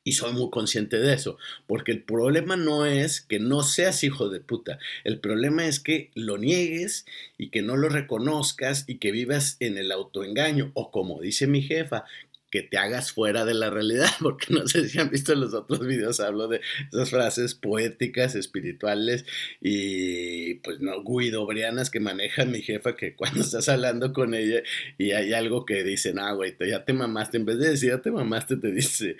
y 0.04 0.12
soy 0.12 0.32
muy 0.32 0.48
consciente 0.48 0.96
de 0.96 1.12
eso, 1.12 1.36
porque 1.66 1.92
el 1.92 2.02
problema 2.02 2.56
no 2.56 2.86
es 2.86 3.20
que 3.20 3.38
no 3.38 3.62
seas 3.62 4.02
hijo 4.02 4.30
de 4.30 4.40
puta, 4.40 4.78
el 5.04 5.20
problema 5.20 5.66
es 5.66 5.78
que 5.78 6.10
lo 6.14 6.38
niegues 6.38 7.04
y 7.36 7.50
que 7.50 7.60
no 7.60 7.76
lo 7.76 7.90
reconozcas 7.90 8.84
y 8.86 8.96
que 8.96 9.12
vivas 9.12 9.58
en 9.60 9.76
el 9.76 9.92
autoengaño, 9.92 10.70
o 10.72 10.90
como 10.90 11.20
dice 11.20 11.46
mi 11.46 11.60
jefa, 11.60 12.06
que 12.50 12.62
te 12.62 12.78
hagas 12.78 13.12
fuera 13.12 13.44
de 13.44 13.54
la 13.54 13.70
realidad, 13.70 14.10
porque 14.20 14.52
no 14.52 14.66
sé 14.66 14.88
si 14.88 14.98
han 14.98 15.10
visto 15.10 15.34
los 15.34 15.54
otros 15.54 15.86
videos, 15.86 16.20
hablo 16.20 16.48
de 16.48 16.60
esas 16.92 17.10
frases 17.10 17.54
poéticas, 17.54 18.34
espirituales 18.34 19.24
y 19.60 20.54
pues 20.56 20.80
no, 20.80 21.02
guidobrianas 21.04 21.90
que 21.90 22.00
maneja 22.00 22.44
mi 22.44 22.62
jefa, 22.62 22.96
que 22.96 23.14
cuando 23.14 23.40
estás 23.40 23.68
hablando 23.68 24.12
con 24.12 24.34
ella 24.34 24.62
y 24.98 25.12
hay 25.12 25.32
algo 25.32 25.64
que 25.64 25.84
dice, 25.84 26.14
ah, 26.18 26.32
güey, 26.32 26.56
ya 26.68 26.84
te 26.84 26.92
mamaste, 26.92 27.36
en 27.36 27.46
vez 27.46 27.58
de 27.58 27.70
decir 27.70 27.90
ya 27.90 28.02
te 28.02 28.10
mamaste, 28.10 28.56
te 28.56 28.72
dice, 28.72 29.16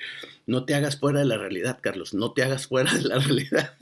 no 0.47 0.65
te 0.65 0.75
hagas 0.75 0.99
fuera 0.99 1.21
de 1.21 1.27
la 1.27 1.39
realidad, 1.39 1.79
Carlos, 1.81 2.15
no 2.15 2.33
te 2.33 2.43
hagas 2.43 2.67
fuera 2.67 2.93
de 2.93 3.03
la 3.03 3.19
realidad. 3.21 3.75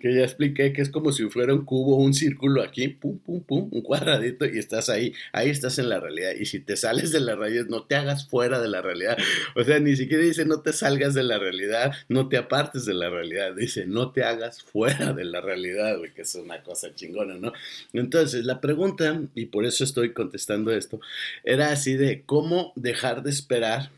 Que 0.00 0.14
ya 0.14 0.22
expliqué 0.22 0.72
que 0.72 0.82
es 0.82 0.90
como 0.90 1.12
si 1.12 1.28
fuera 1.28 1.54
un 1.54 1.64
cubo, 1.64 1.96
un 1.96 2.14
círculo 2.14 2.62
aquí, 2.62 2.88
pum, 2.88 3.18
pum, 3.18 3.42
pum, 3.42 3.68
un 3.72 3.82
cuadradito 3.82 4.46
y 4.46 4.58
estás 4.58 4.88
ahí, 4.88 5.14
ahí 5.32 5.50
estás 5.50 5.78
en 5.78 5.88
la 5.88 6.00
realidad. 6.00 6.32
Y 6.38 6.46
si 6.46 6.60
te 6.60 6.76
sales 6.76 7.12
de 7.12 7.20
la 7.20 7.36
realidad, 7.36 7.66
no 7.68 7.84
te 7.84 7.96
hagas 7.96 8.28
fuera 8.28 8.60
de 8.60 8.68
la 8.68 8.82
realidad. 8.82 9.16
O 9.54 9.64
sea, 9.64 9.78
ni 9.78 9.96
siquiera 9.96 10.22
dice 10.22 10.44
no 10.44 10.60
te 10.60 10.72
salgas 10.72 11.14
de 11.14 11.22
la 11.22 11.38
realidad, 11.38 11.92
no 12.08 12.28
te 12.28 12.36
apartes 12.36 12.84
de 12.84 12.94
la 12.94 13.10
realidad. 13.10 13.54
Dice 13.54 13.86
no 13.86 14.10
te 14.12 14.24
hagas 14.24 14.62
fuera 14.62 15.12
de 15.12 15.24
la 15.24 15.40
realidad, 15.40 15.96
que 16.14 16.22
es 16.22 16.34
una 16.34 16.62
cosa 16.62 16.94
chingona, 16.94 17.34
¿no? 17.36 17.52
Entonces, 17.92 18.44
la 18.44 18.60
pregunta, 18.60 19.20
y 19.34 19.46
por 19.46 19.64
eso 19.64 19.84
estoy 19.84 20.12
contestando 20.12 20.72
esto, 20.72 21.00
era 21.44 21.70
así 21.70 21.94
de 21.94 22.22
cómo 22.22 22.72
dejar 22.76 23.22
de 23.22 23.30
esperar, 23.30 23.90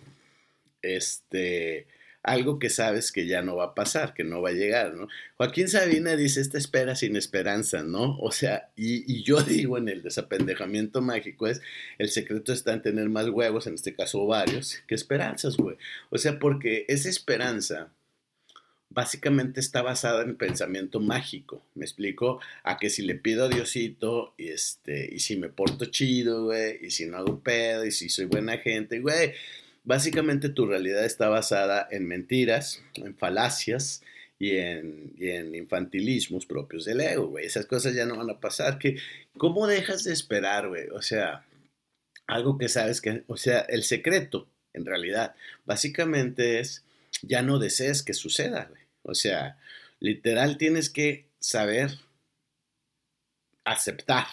este 0.83 1.87
algo 2.23 2.59
que 2.59 2.69
sabes 2.69 3.13
que 3.13 3.27
ya 3.27 3.43
no 3.43 3.57
va 3.57 3.65
a 3.65 3.75
pasar, 3.75 4.13
que 4.13 4.25
no 4.25 4.43
va 4.43 4.51
a 4.51 4.53
llegar, 4.53 4.95
¿no? 4.95 5.09
Joaquín 5.37 5.69
Sabina 5.69 6.17
dice, 6.17 6.41
esta 6.41 6.59
espera 6.59 6.95
sin 6.95 7.17
esperanza, 7.17 7.83
¿no? 7.83 8.19
O 8.19 8.31
sea, 8.31 8.71
y, 8.77 9.23
yo 9.23 9.43
digo 9.43 9.79
en 9.79 9.89
el 9.89 10.03
desapendejamiento 10.03 11.01
mágico 11.01 11.47
es, 11.47 11.63
el 11.99 12.11
secreto 12.11 12.53
está 12.53 12.75
en 12.75 12.83
tener 12.83 13.09
más 13.09 13.29
huevos, 13.29 13.67
en 13.67 13.75
este 13.75 13.95
caso 13.95 14.27
varios, 14.27 14.83
que 14.87 14.95
esperanzas, 14.95 15.57
güey. 15.57 15.77
O 16.11 16.19
sea, 16.19 16.39
porque 16.39 16.85
esa 16.89 17.09
esperanza 17.09 17.91
básicamente 18.91 19.61
está 19.61 19.83
basada 19.83 20.23
en 20.23 20.37
pensamiento 20.37 21.01
mágico, 21.01 21.65
¿me 21.75 21.85
explico? 21.85 22.41
A 22.65 22.77
que 22.77 22.91
si 22.91 23.03
le 23.03 23.15
pido 23.15 23.45
a 23.45 23.49
Diosito, 23.49 24.35
y, 24.37 24.49
este, 24.49 25.09
y 25.15 25.21
si 25.21 25.37
me 25.37 25.49
porto 25.49 25.87
chido, 25.87 26.47
güey, 26.47 26.85
y 26.85 26.91
si 26.91 27.07
no 27.07 27.19
hago 27.19 27.41
pedo, 27.41 27.87
y 27.87 27.93
si 27.93 28.09
soy 28.09 28.27
buena 28.27 28.59
gente, 28.59 28.99
güey, 28.99 29.33
Básicamente 29.83 30.49
tu 30.49 30.67
realidad 30.67 31.05
está 31.05 31.29
basada 31.29 31.89
en 31.91 32.07
mentiras, 32.07 32.83
en 32.95 33.17
falacias 33.17 34.03
y 34.39 34.57
en, 34.57 35.55
infantilismos 35.55 36.47
propios 36.47 36.85
del 36.85 37.01
ego, 37.01 37.29
güey. 37.29 37.47
Esas 37.47 37.67
cosas 37.67 37.95
ya 37.95 38.07
no 38.07 38.17
van 38.17 38.31
a 38.31 38.41
pasar. 38.41 38.79
Que, 38.79 38.97
¿Cómo 39.37 39.67
dejas 39.67 40.05
de 40.05 40.13
esperar, 40.13 40.69
güey? 40.69 40.89
O 40.91 41.03
sea, 41.03 41.45
algo 42.27 42.59
que 42.59 42.69
sabes 42.69 43.01
que, 43.01 43.25
o 43.27 43.37
sea, 43.37 43.61
el 43.61 43.83
secreto, 43.83 44.49
en 44.73 44.87
realidad, 44.87 45.35
básicamente 45.65 46.61
es, 46.61 46.85
ya 47.23 47.43
no 47.43 47.59
desees 47.59 48.03
que 48.03 48.15
suceda, 48.15 48.67
güey. 48.71 48.83
O 49.03 49.15
sea, 49.15 49.59
literal 49.99 50.59
tienes 50.59 50.91
que 50.91 51.27
saber 51.39 51.91
aceptar 53.65 54.27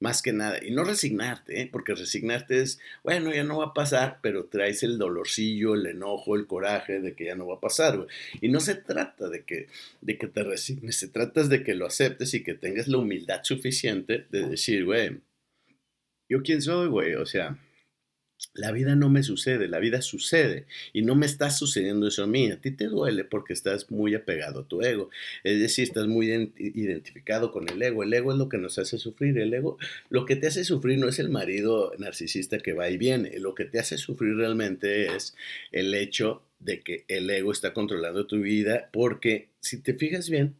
más 0.00 0.22
que 0.22 0.32
nada. 0.32 0.58
Y 0.64 0.70
no 0.72 0.82
resignarte, 0.82 1.60
¿eh? 1.60 1.68
porque 1.70 1.94
resignarte 1.94 2.60
es, 2.60 2.80
bueno, 3.04 3.32
ya 3.32 3.44
no 3.44 3.58
va 3.58 3.66
a 3.66 3.74
pasar, 3.74 4.18
pero 4.22 4.46
traes 4.46 4.82
el 4.82 4.98
dolorcillo, 4.98 5.74
el 5.74 5.86
enojo, 5.86 6.34
el 6.34 6.46
coraje 6.46 7.00
de 7.00 7.14
que 7.14 7.26
ya 7.26 7.36
no 7.36 7.46
va 7.46 7.56
a 7.56 7.60
pasar, 7.60 7.98
güey. 7.98 8.08
Y 8.40 8.48
no 8.48 8.60
se 8.60 8.74
trata 8.74 9.28
de 9.28 9.44
que, 9.44 9.68
de 10.00 10.18
que 10.18 10.26
te 10.26 10.42
resignes, 10.42 10.96
se 10.96 11.08
trata 11.08 11.44
de 11.44 11.62
que 11.62 11.74
lo 11.74 11.86
aceptes 11.86 12.34
y 12.34 12.42
que 12.42 12.54
tengas 12.54 12.88
la 12.88 12.98
humildad 12.98 13.42
suficiente 13.44 14.26
de 14.30 14.48
decir, 14.48 14.84
güey, 14.84 15.20
¿yo 16.28 16.42
quién 16.42 16.62
soy, 16.62 16.88
güey? 16.88 17.14
O 17.14 17.26
sea, 17.26 17.58
la 18.52 18.72
vida 18.72 18.96
no 18.96 19.08
me 19.08 19.22
sucede, 19.22 19.68
la 19.68 19.78
vida 19.78 20.02
sucede 20.02 20.66
y 20.92 21.02
no 21.02 21.14
me 21.14 21.26
está 21.26 21.50
sucediendo 21.50 22.08
eso 22.08 22.24
a 22.24 22.26
mí. 22.26 22.50
A 22.50 22.60
ti 22.60 22.72
te 22.72 22.86
duele 22.86 23.24
porque 23.24 23.52
estás 23.52 23.90
muy 23.90 24.14
apegado 24.14 24.60
a 24.60 24.68
tu 24.68 24.82
ego. 24.82 25.10
Es 25.44 25.60
decir, 25.60 25.84
estás 25.84 26.06
muy 26.08 26.52
identificado 26.56 27.52
con 27.52 27.68
el 27.68 27.80
ego. 27.80 28.02
El 28.02 28.12
ego 28.12 28.32
es 28.32 28.38
lo 28.38 28.48
que 28.48 28.58
nos 28.58 28.78
hace 28.78 28.98
sufrir. 28.98 29.38
El 29.38 29.54
ego, 29.54 29.78
lo 30.08 30.26
que 30.26 30.36
te 30.36 30.48
hace 30.48 30.64
sufrir 30.64 30.98
no 30.98 31.08
es 31.08 31.18
el 31.18 31.30
marido 31.30 31.92
narcisista 31.98 32.58
que 32.58 32.72
va 32.72 32.90
y 32.90 32.98
viene. 32.98 33.38
Lo 33.38 33.54
que 33.54 33.64
te 33.64 33.78
hace 33.78 33.98
sufrir 33.98 34.34
realmente 34.36 35.14
es 35.14 35.36
el 35.70 35.94
hecho 35.94 36.42
de 36.58 36.80
que 36.80 37.04
el 37.08 37.30
ego 37.30 37.52
está 37.52 37.72
controlando 37.72 38.26
tu 38.26 38.40
vida 38.40 38.90
porque 38.92 39.48
si 39.60 39.80
te 39.80 39.94
fijas 39.94 40.28
bien, 40.28 40.56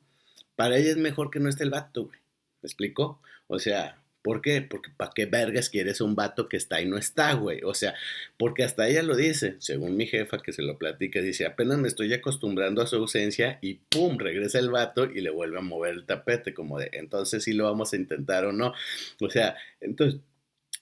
para 0.57 0.79
ella 0.79 0.91
es 0.91 0.97
mejor 0.97 1.31
que 1.31 1.41
no 1.41 1.49
esté 1.49 1.65
el 1.65 1.71
vato, 1.71 2.05
güey. 2.05 2.19
¿Me 2.63 2.67
explico? 2.67 3.21
O 3.49 3.59
sea, 3.59 4.00
¿Por 4.23 4.43
qué? 4.43 4.61
Porque 4.63 4.91
¿para 4.97 5.13
qué 5.15 5.27
vergas 5.27 5.71
quieres 5.71 6.01
un 6.01 6.15
vato 6.15 6.49
que 6.49 6.57
está 6.57 6.81
y 6.83 6.87
no 6.87 6.99
está, 6.99 7.33
güey? 7.35 7.63
O 7.65 7.75
sea, 7.75 7.95
porque 8.37 8.65
hasta 8.65 8.87
ella 8.89 9.03
lo 9.03 9.17
dice, 9.17 9.57
según 9.61 9.97
mi 9.97 10.07
jefa 10.07 10.39
que 10.39 10.53
se 10.53 10.63
lo 10.63 10.79
platica, 10.79 11.21
dice, 11.21 11.47
apenas 11.47 11.79
me 11.79 11.89
estoy 11.89 12.13
acostumbrando 12.13 12.83
a 12.83 12.87
su 12.87 12.97
ausencia 12.97 13.59
y 13.63 13.75
¡pum! 13.89 14.19
regresa 14.19 14.59
el 14.59 14.71
vato 14.71 15.05
y 15.07 15.21
le 15.21 15.31
vuelve 15.31 15.59
a 15.59 15.63
mover 15.63 15.95
el 15.95 16.05
tapete, 16.05 16.53
como 16.55 16.79
de, 16.79 16.91
entonces 16.93 17.45
sí 17.45 17.53
lo 17.55 17.65
vamos 17.65 17.93
a 17.93 17.97
intentar 17.97 18.45
o 18.45 18.53
no. 18.53 18.75
O 19.21 19.31
sea, 19.31 19.57
entonces 19.81 20.21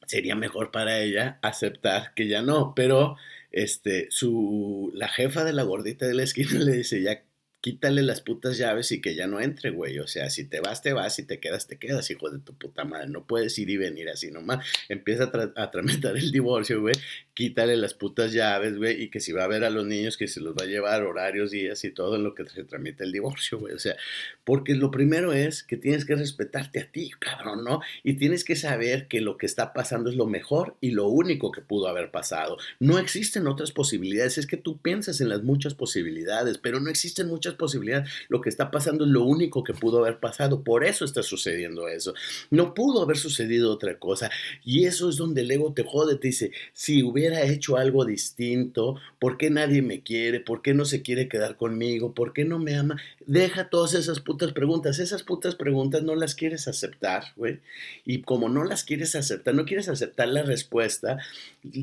sería 0.07 0.35
mejor 0.35 0.71
para 0.71 0.99
ella 1.01 1.39
aceptar 1.43 2.15
que 2.15 2.29
ya 2.29 2.43
no, 2.43 2.73
pero 2.75 3.17
este, 3.53 4.09
su, 4.11 4.91
la 4.95 5.09
jefa 5.09 5.45
de 5.45 5.53
la 5.53 5.63
gordita 5.63 6.07
de 6.07 6.15
la 6.15 6.23
esquina 6.25 6.51
le 6.59 6.73
dice, 6.73 7.03
ya 7.03 7.23
quítale 7.61 8.03
las 8.03 8.21
putas 8.21 8.57
llaves 8.57 8.93
y 8.93 9.01
que 9.01 9.15
ya 9.15 9.27
no 9.27 9.41
entre, 9.41 9.71
güey. 9.71 9.99
O 9.99 10.07
sea, 10.07 10.31
si 10.31 10.45
te 10.45 10.61
vas, 10.61 10.83
te 10.83 10.93
vas, 10.93 11.15
si 11.17 11.25
te 11.25 11.41
quedas, 11.41 11.67
te 11.67 11.77
quedas, 11.79 12.11
hijo 12.11 12.31
de 12.31 12.39
tu 12.39 12.55
puta 12.55 12.85
madre. 12.85 13.09
No 13.09 13.27
puedes 13.27 13.59
ir 13.59 13.71
y 13.71 13.77
venir 13.77 14.09
así 14.09 14.31
nomás. 14.31 14.65
Empieza 14.89 15.31
a, 15.57 15.71
tramitar 15.71 16.17
el 16.17 16.31
divorcio, 16.31 16.81
güey. 16.81 16.95
Quítale 17.35 17.77
las 17.77 17.95
putas 17.95 18.33
llaves, 18.33 18.77
güey. 18.77 19.03
Y 19.03 19.11
que 19.11 19.21
si 19.21 19.33
va 19.33 19.45
a 19.45 19.49
ver 19.49 19.65
a 19.65 19.71
los 19.71 19.87
niños, 19.87 20.17
que 20.17 20.29
se 20.29 20.41
los 20.41 20.55
va 20.55 20.65
a 20.65 20.67
llevar 20.67 21.03
horarios, 21.03 21.51
días 21.51 21.83
y 21.85 21.91
todo 21.91 22.17
en 22.17 22.25
lo 22.25 22.35
que 22.35 22.45
se 22.47 22.65
tramita 22.65 23.05
el 23.05 23.13
divorcio, 23.13 23.59
güey. 23.59 23.75
O 23.75 23.79
sea, 23.79 23.97
porque 24.45 24.75
lo 24.75 24.91
primero 24.91 25.33
es 25.33 25.65
que 25.65 25.77
tienes 25.77 26.05
que 26.05 26.15
respetarte 26.15 26.81
a 26.81 26.91
ti, 26.91 27.11
cabrón, 27.19 27.65
¿no? 27.65 27.81
Y 28.05 28.15
tienes 28.15 28.45
que 28.45 28.57
saber 28.57 29.09
que 29.09 29.21
lo 29.21 29.37
que 29.37 29.47
está 29.47 29.73
pasando 29.73 30.11
es 30.11 30.17
lo 30.17 30.27
mejor 30.27 30.77
y 30.81 30.93
lo 30.93 31.09
único 31.09 31.51
que 31.51 31.61
pudo 31.61 31.89
haber 31.89 32.11
pasado. 32.13 32.57
No 32.79 32.99
existen 32.99 33.49
otras 33.49 33.73
posibilidades. 33.73 34.39
Es 34.39 34.47
que 34.47 34.57
tú 34.57 34.79
piensas 34.79 35.21
en 35.21 35.29
las 35.29 35.43
muchas 35.43 35.75
posibilidades, 35.75 36.59
pero 36.59 36.81
no 36.81 36.89
existen 36.89 37.27
muchas 37.27 37.48
posibilidad. 37.55 38.07
Lo 38.29 38.41
que 38.41 38.49
está 38.49 38.71
pasando 38.71 39.05
es 39.05 39.11
lo 39.11 39.25
único 39.25 39.65
que 39.65 39.75
pudo 39.75 39.99
haber 39.99 40.19
pasado. 40.19 40.63
Por 40.63 40.85
eso 40.85 41.05
está 41.05 41.23
sucediendo 41.23 41.89
eso. 41.89 42.15
No 42.51 42.75
pudo 42.75 43.03
haber 43.03 43.17
sucedido 43.17 43.73
otra 43.73 43.99
cosa. 43.99 44.31
Y 44.65 44.85
eso 44.85 45.09
es 45.09 45.17
donde 45.17 45.43
el 45.43 45.51
ego 45.51 45.73
te 45.73 45.85
jode. 45.85 46.17
Te 46.17 46.29
dice, 46.29 46.53
si 46.73 47.03
hubiera 47.03 47.43
hecho 47.43 47.77
algo 47.77 48.05
distinto, 48.05 48.97
¿por 49.19 49.37
qué 49.37 49.51
nadie 49.51 49.83
me 49.83 50.03
quiere? 50.03 50.41
¿Por 50.41 50.63
qué 50.63 50.75
no 50.75 50.85
se 50.85 51.03
quiere 51.03 51.29
quedar 51.29 51.57
conmigo? 51.57 52.15
¿Por 52.15 52.33
qué 52.33 52.45
no 52.45 52.59
me 52.59 52.77
ama? 52.77 53.01
Deja 53.27 53.69
todas 53.69 53.95
esas 53.95 54.21
putas 54.21 54.53
preguntas. 54.53 54.99
Esas 54.99 55.23
putas 55.23 55.55
preguntas 55.55 56.03
no 56.03 56.15
las 56.15 56.35
quieres 56.35 56.69
aceptar, 56.69 57.25
güey. 57.37 57.61
Y 58.05 58.23
como 58.23 58.49
no 58.49 58.65
las 58.65 58.85
quieres 58.85 59.15
aceptar, 59.15 59.55
no 59.55 59.65
quieres 59.65 59.89
aceptar 59.89 60.29
la 60.29 60.43
respuesta, 60.43 61.19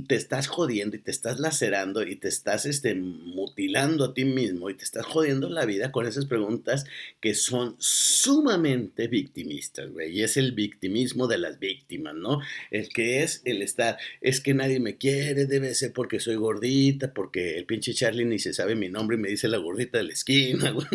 te 0.07 0.15
estás 0.15 0.47
jodiendo 0.47 0.95
y 0.95 0.99
te 0.99 1.11
estás 1.11 1.39
lacerando 1.39 2.03
y 2.03 2.15
te 2.15 2.27
estás 2.27 2.65
este, 2.65 2.95
mutilando 2.95 4.05
a 4.05 4.13
ti 4.13 4.25
mismo 4.25 4.69
y 4.69 4.73
te 4.73 4.83
estás 4.83 5.05
jodiendo 5.05 5.49
la 5.55 5.65
vida 5.65 5.91
con 5.91 6.05
esas 6.05 6.25
preguntas 6.25 6.85
que 7.19 7.33
son 7.33 7.75
sumamente 7.79 9.07
victimistas, 9.07 9.89
güey. 9.91 10.11
Y 10.11 10.23
es 10.23 10.37
el 10.37 10.51
victimismo 10.51 11.27
de 11.27 11.37
las 11.37 11.59
víctimas, 11.59 12.15
¿no? 12.15 12.39
El 12.71 12.89
que 12.89 13.23
es 13.23 13.41
el 13.45 13.61
estar, 13.61 13.97
es 14.21 14.41
que 14.41 14.53
nadie 14.53 14.79
me 14.79 14.97
quiere, 14.97 15.45
debe 15.45 15.73
ser 15.73 15.93
porque 15.93 16.19
soy 16.19 16.35
gordita, 16.35 17.13
porque 17.13 17.57
el 17.57 17.65
pinche 17.65 17.93
Charlie 17.93 18.25
ni 18.25 18.39
se 18.39 18.53
sabe 18.53 18.75
mi 18.75 18.89
nombre 18.89 19.17
y 19.17 19.19
me 19.19 19.29
dice 19.29 19.47
la 19.47 19.57
gordita 19.57 19.97
de 19.97 20.03
la 20.03 20.13
esquina, 20.13 20.71
güey. 20.71 20.87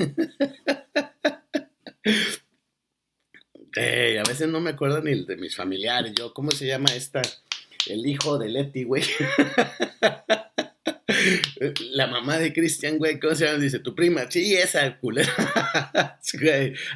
a 4.19 4.23
veces 4.25 4.49
no 4.49 4.61
me 4.61 4.71
acuerdo 4.71 5.01
ni 5.03 5.25
de 5.25 5.37
mis 5.37 5.57
familiares. 5.57 6.13
Yo, 6.17 6.35
¿cómo 6.35 6.51
se 6.51 6.67
llama 6.67 6.91
esta? 6.95 7.23
El 7.87 8.07
hijo 8.07 8.39
de 8.39 8.49
Leti, 8.49 8.85
güey. 8.85 9.03
La 11.91 12.07
mamá 12.07 12.39
de 12.39 12.55
Cristian, 12.55 12.97
güey, 12.97 13.21
¿cómo 13.21 13.35
se 13.35 13.45
llama? 13.45 13.59
Dice, 13.59 13.81
tu 13.81 13.95
prima, 13.95 14.23
sí, 14.31 14.55
esa 14.55 14.97
culera. 14.99 15.31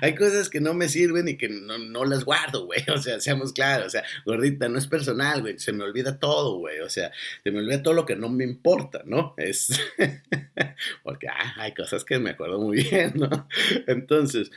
hay 0.01 0.15
cosas 0.15 0.49
que 0.49 0.59
no 0.59 0.73
me 0.73 0.89
sirven 0.89 1.29
y 1.29 1.37
que 1.37 1.51
no, 1.51 2.05
las 2.07 2.25
guardo, 2.25 2.65
güey. 2.65 2.83
O 2.95 2.99
sea, 2.99 3.21
seamos 3.21 3.53
claros. 3.53 3.89
O 3.89 3.91
sea, 3.91 4.05
gordita, 4.25 4.69
no 4.71 4.79
es 4.79 4.87
personal, 4.87 5.43
güey. 5.43 5.59
Se 5.59 5.73
me 5.73 5.85
olvida 5.85 6.19
todo, 6.19 6.59
güey. 6.61 6.81
O 6.81 6.89
sea, 6.89 7.13
se 7.43 7.51
me 7.51 7.59
olvida 7.59 7.83
todo 7.83 7.93
lo 7.93 8.07
que 8.07 8.17
no 8.17 8.31
me 8.31 8.45
importa, 8.45 9.03
¿no? 9.05 9.35
Es. 9.37 9.69
Porque 11.03 11.29
ah, 11.29 11.55
hay 11.59 11.75
cosas 11.75 12.05
que 12.05 12.19
me 12.19 12.31
acuerdo 12.31 12.59
muy 12.59 12.83
bien, 12.85 13.13
¿no? 13.17 13.49
Entonces, 13.87 14.51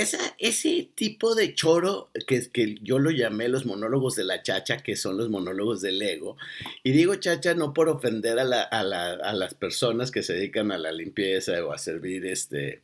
ese 0.00 0.90
tipo 0.94 1.34
de 1.34 1.54
choro 1.54 2.10
que, 2.26 2.50
que 2.50 2.76
yo 2.82 2.98
lo 2.98 3.10
llamé 3.10 3.48
los 3.48 3.66
monólogos 3.66 4.16
de 4.16 4.24
la 4.24 4.42
chacha, 4.42 4.78
que 4.78 4.96
son 4.96 5.16
los 5.16 5.28
monólogos 5.28 5.80
del 5.80 6.00
ego, 6.02 6.36
y 6.82 6.92
digo 6.92 7.14
chacha 7.16 7.54
no 7.54 7.72
por 7.72 7.88
ofender 7.88 8.38
a, 8.38 8.44
las 8.44 9.54
personas 9.54 10.10
que 10.10 10.22
se 10.22 10.34
dedican 10.34 10.72
a 10.72 10.78
la 10.78 10.92
limpieza 10.92 11.64
o 11.64 11.72
a 11.72 11.78
servir 11.78 12.26
este, 12.26 12.82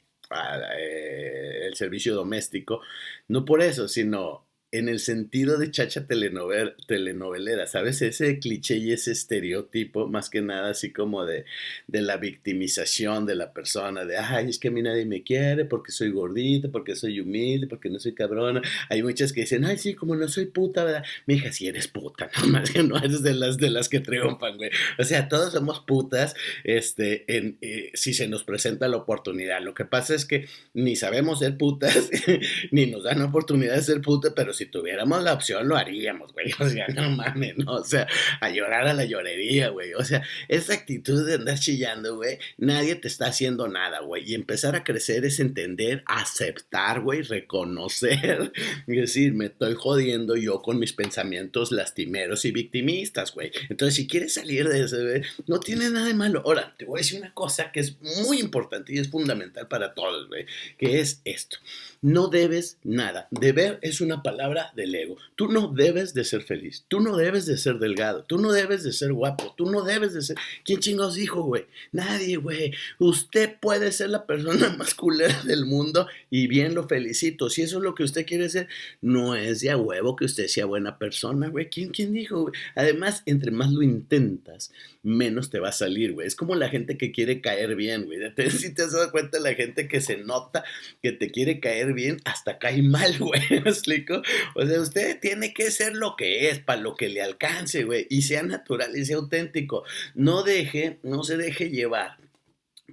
eh, 0.78 1.66
el 1.66 1.74
servicio 1.74 2.14
doméstico, 2.14 2.80
no 3.28 3.44
por 3.44 3.62
eso, 3.62 3.88
sino 3.88 4.44
en 4.72 4.88
el 4.88 5.00
sentido 5.00 5.58
de 5.58 5.70
chacha 5.70 6.06
telenovel, 6.06 6.74
telenovelera, 6.86 7.66
¿sabes? 7.66 8.00
Ese 8.00 8.38
cliché 8.38 8.78
y 8.78 8.92
ese 8.92 9.12
estereotipo, 9.12 10.08
más 10.08 10.30
que 10.30 10.40
nada 10.40 10.70
así 10.70 10.90
como 10.92 11.26
de, 11.26 11.44
de, 11.86 12.00
la 12.00 12.16
victimización 12.16 13.26
de 13.26 13.34
la 13.34 13.52
persona, 13.52 14.06
de, 14.06 14.16
ay, 14.16 14.48
es 14.48 14.58
que 14.58 14.68
a 14.68 14.70
mí 14.70 14.80
nadie 14.80 15.04
me 15.04 15.22
quiere 15.22 15.66
porque 15.66 15.92
soy 15.92 16.10
gordita, 16.10 16.70
porque 16.70 16.96
soy 16.96 17.20
humilde, 17.20 17.66
porque 17.66 17.90
no 17.90 18.00
soy 18.00 18.14
cabrona. 18.14 18.62
Hay 18.88 19.02
muchas 19.02 19.34
que 19.34 19.42
dicen, 19.42 19.66
ay, 19.66 19.76
sí, 19.76 19.94
como 19.94 20.16
no 20.16 20.26
soy 20.26 20.46
puta, 20.46 20.84
¿verdad? 20.84 21.04
Mi 21.26 21.34
hija, 21.34 21.52
sí 21.52 21.68
eres 21.68 21.88
puta, 21.88 22.30
no 22.40 22.46
más 22.48 22.70
que 22.70 22.82
no 22.82 22.96
eres 22.96 23.22
de 23.22 23.34
las, 23.34 23.58
de 23.58 23.68
las 23.68 23.90
que 23.90 24.00
triunfan, 24.00 24.56
güey. 24.56 24.70
O 24.98 25.04
sea, 25.04 25.28
todos 25.28 25.52
somos 25.52 25.80
putas, 25.80 26.34
este, 26.64 27.24
en, 27.36 27.58
eh, 27.60 27.90
si 27.92 28.14
se 28.14 28.26
nos 28.26 28.42
presenta 28.42 28.88
la 28.88 28.96
oportunidad. 28.96 29.60
Lo 29.60 29.74
que 29.74 29.84
pasa 29.84 30.14
es 30.14 30.24
que 30.24 30.46
ni 30.72 30.96
sabemos 30.96 31.40
ser 31.40 31.58
putas, 31.58 32.10
ni 32.70 32.86
nos 32.86 33.04
dan 33.04 33.20
oportunidad 33.20 33.74
de 33.74 33.82
ser 33.82 34.00
putas, 34.00 34.32
pero 34.34 34.54
si 34.54 34.61
si 34.62 34.70
tuviéramos 34.70 35.22
la 35.22 35.32
opción 35.32 35.68
lo 35.68 35.76
haríamos, 35.76 36.32
güey. 36.32 36.52
O 36.62 36.68
sea, 36.68 36.86
no 36.88 37.10
mames, 37.10 37.56
¿no? 37.58 37.74
O 37.74 37.84
sea, 37.84 38.06
a 38.40 38.50
llorar 38.50 38.86
a 38.86 38.94
la 38.94 39.04
llorería, 39.04 39.70
güey. 39.70 39.94
O 39.94 40.04
sea, 40.04 40.22
esa 40.48 40.74
actitud 40.74 41.26
de 41.26 41.34
andar 41.34 41.58
chillando, 41.58 42.16
güey, 42.16 42.38
nadie 42.56 42.94
te 42.94 43.08
está 43.08 43.26
haciendo 43.26 43.68
nada, 43.68 44.00
güey. 44.00 44.30
Y 44.30 44.34
empezar 44.34 44.76
a 44.76 44.84
crecer 44.84 45.24
es 45.24 45.40
entender, 45.40 46.04
aceptar, 46.06 47.00
güey, 47.00 47.22
reconocer 47.22 48.52
y 48.86 48.94
decir, 48.94 49.34
me 49.34 49.46
estoy 49.46 49.74
jodiendo 49.74 50.36
yo 50.36 50.62
con 50.62 50.78
mis 50.78 50.92
pensamientos 50.92 51.72
lastimeros 51.72 52.44
y 52.44 52.52
victimistas, 52.52 53.32
güey. 53.32 53.50
Entonces, 53.68 53.96
si 53.96 54.06
quieres 54.06 54.34
salir 54.34 54.68
de 54.68 54.84
eso, 54.84 55.02
güey, 55.02 55.22
no 55.46 55.58
tiene 55.58 55.90
nada 55.90 56.06
de 56.06 56.14
malo. 56.14 56.42
Ahora, 56.44 56.72
te 56.76 56.84
voy 56.84 56.98
a 56.98 57.02
decir 57.02 57.18
una 57.18 57.34
cosa 57.34 57.72
que 57.72 57.80
es 57.80 58.00
muy 58.00 58.38
importante 58.38 58.94
y 58.94 58.98
es 58.98 59.08
fundamental 59.08 59.66
para 59.66 59.94
todos, 59.94 60.28
güey, 60.28 60.46
que 60.78 61.00
es 61.00 61.20
esto. 61.24 61.58
No 62.02 62.26
debes 62.26 62.78
nada. 62.82 63.28
Deber 63.30 63.78
es 63.80 64.00
una 64.00 64.24
palabra 64.24 64.72
del 64.74 64.92
ego. 64.92 65.16
Tú 65.36 65.46
no 65.46 65.68
debes 65.72 66.14
de 66.14 66.24
ser 66.24 66.42
feliz. 66.42 66.84
Tú 66.88 66.98
no 66.98 67.16
debes 67.16 67.46
de 67.46 67.56
ser 67.56 67.78
delgado. 67.78 68.24
Tú 68.24 68.38
no 68.38 68.50
debes 68.50 68.82
de 68.82 68.92
ser 68.92 69.12
guapo. 69.12 69.54
Tú 69.56 69.66
no 69.66 69.82
debes 69.82 70.12
de 70.12 70.22
ser... 70.22 70.36
¿Quién 70.64 70.80
chingados 70.80 71.14
dijo, 71.14 71.44
güey? 71.44 71.66
Nadie, 71.92 72.38
güey. 72.38 72.72
Usted 72.98 73.56
puede 73.60 73.92
ser 73.92 74.10
la 74.10 74.26
persona 74.26 74.70
más 74.78 74.94
culera 74.94 75.44
del 75.44 75.64
mundo 75.64 76.08
y 76.28 76.48
bien 76.48 76.74
lo 76.74 76.88
felicito. 76.88 77.48
Si 77.48 77.62
eso 77.62 77.78
es 77.78 77.84
lo 77.84 77.94
que 77.94 78.02
usted 78.02 78.26
quiere 78.26 78.48
ser, 78.48 78.66
no 79.00 79.36
es 79.36 79.60
de 79.60 79.70
a 79.70 79.76
huevo 79.76 80.16
que 80.16 80.24
usted 80.24 80.48
sea 80.48 80.66
buena 80.66 80.98
persona, 80.98 81.50
güey. 81.50 81.68
¿Quién, 81.68 81.90
quién 81.90 82.12
dijo, 82.12 82.42
güey? 82.42 82.54
Además, 82.74 83.22
entre 83.26 83.52
más 83.52 83.70
lo 83.70 83.82
intentas, 83.82 84.72
menos 85.04 85.50
te 85.50 85.60
va 85.60 85.68
a 85.68 85.72
salir, 85.72 86.14
güey. 86.14 86.26
Es 86.26 86.34
como 86.34 86.56
la 86.56 86.68
gente 86.68 86.98
que 86.98 87.12
quiere 87.12 87.40
caer 87.40 87.76
bien, 87.76 88.06
güey. 88.06 88.18
Si 88.50 88.74
te 88.74 88.82
has 88.82 88.92
dado 88.92 89.10
cuenta, 89.10 89.38
la 89.38 89.54
gente 89.54 89.86
que 89.86 90.00
se 90.00 90.16
nota 90.16 90.64
que 91.00 91.12
te 91.12 91.30
quiere 91.30 91.60
caer 91.60 91.91
bien 91.92 92.20
hasta 92.24 92.58
cae 92.58 92.82
mal, 92.82 93.16
güey. 93.18 93.42
¿Me 93.50 93.70
explico? 93.70 94.22
O 94.54 94.66
sea, 94.66 94.80
usted 94.80 95.18
tiene 95.20 95.54
que 95.54 95.70
ser 95.70 95.94
lo 95.94 96.16
que 96.16 96.48
es, 96.50 96.58
para 96.58 96.80
lo 96.80 96.96
que 96.96 97.08
le 97.08 97.22
alcance, 97.22 97.84
güey. 97.84 98.06
Y 98.10 98.22
sea 98.22 98.42
natural 98.42 98.96
y 98.96 99.04
sea 99.04 99.16
auténtico. 99.16 99.84
No 100.14 100.42
deje, 100.42 100.98
no 101.02 101.24
se 101.24 101.36
deje 101.36 101.70
llevar 101.70 102.21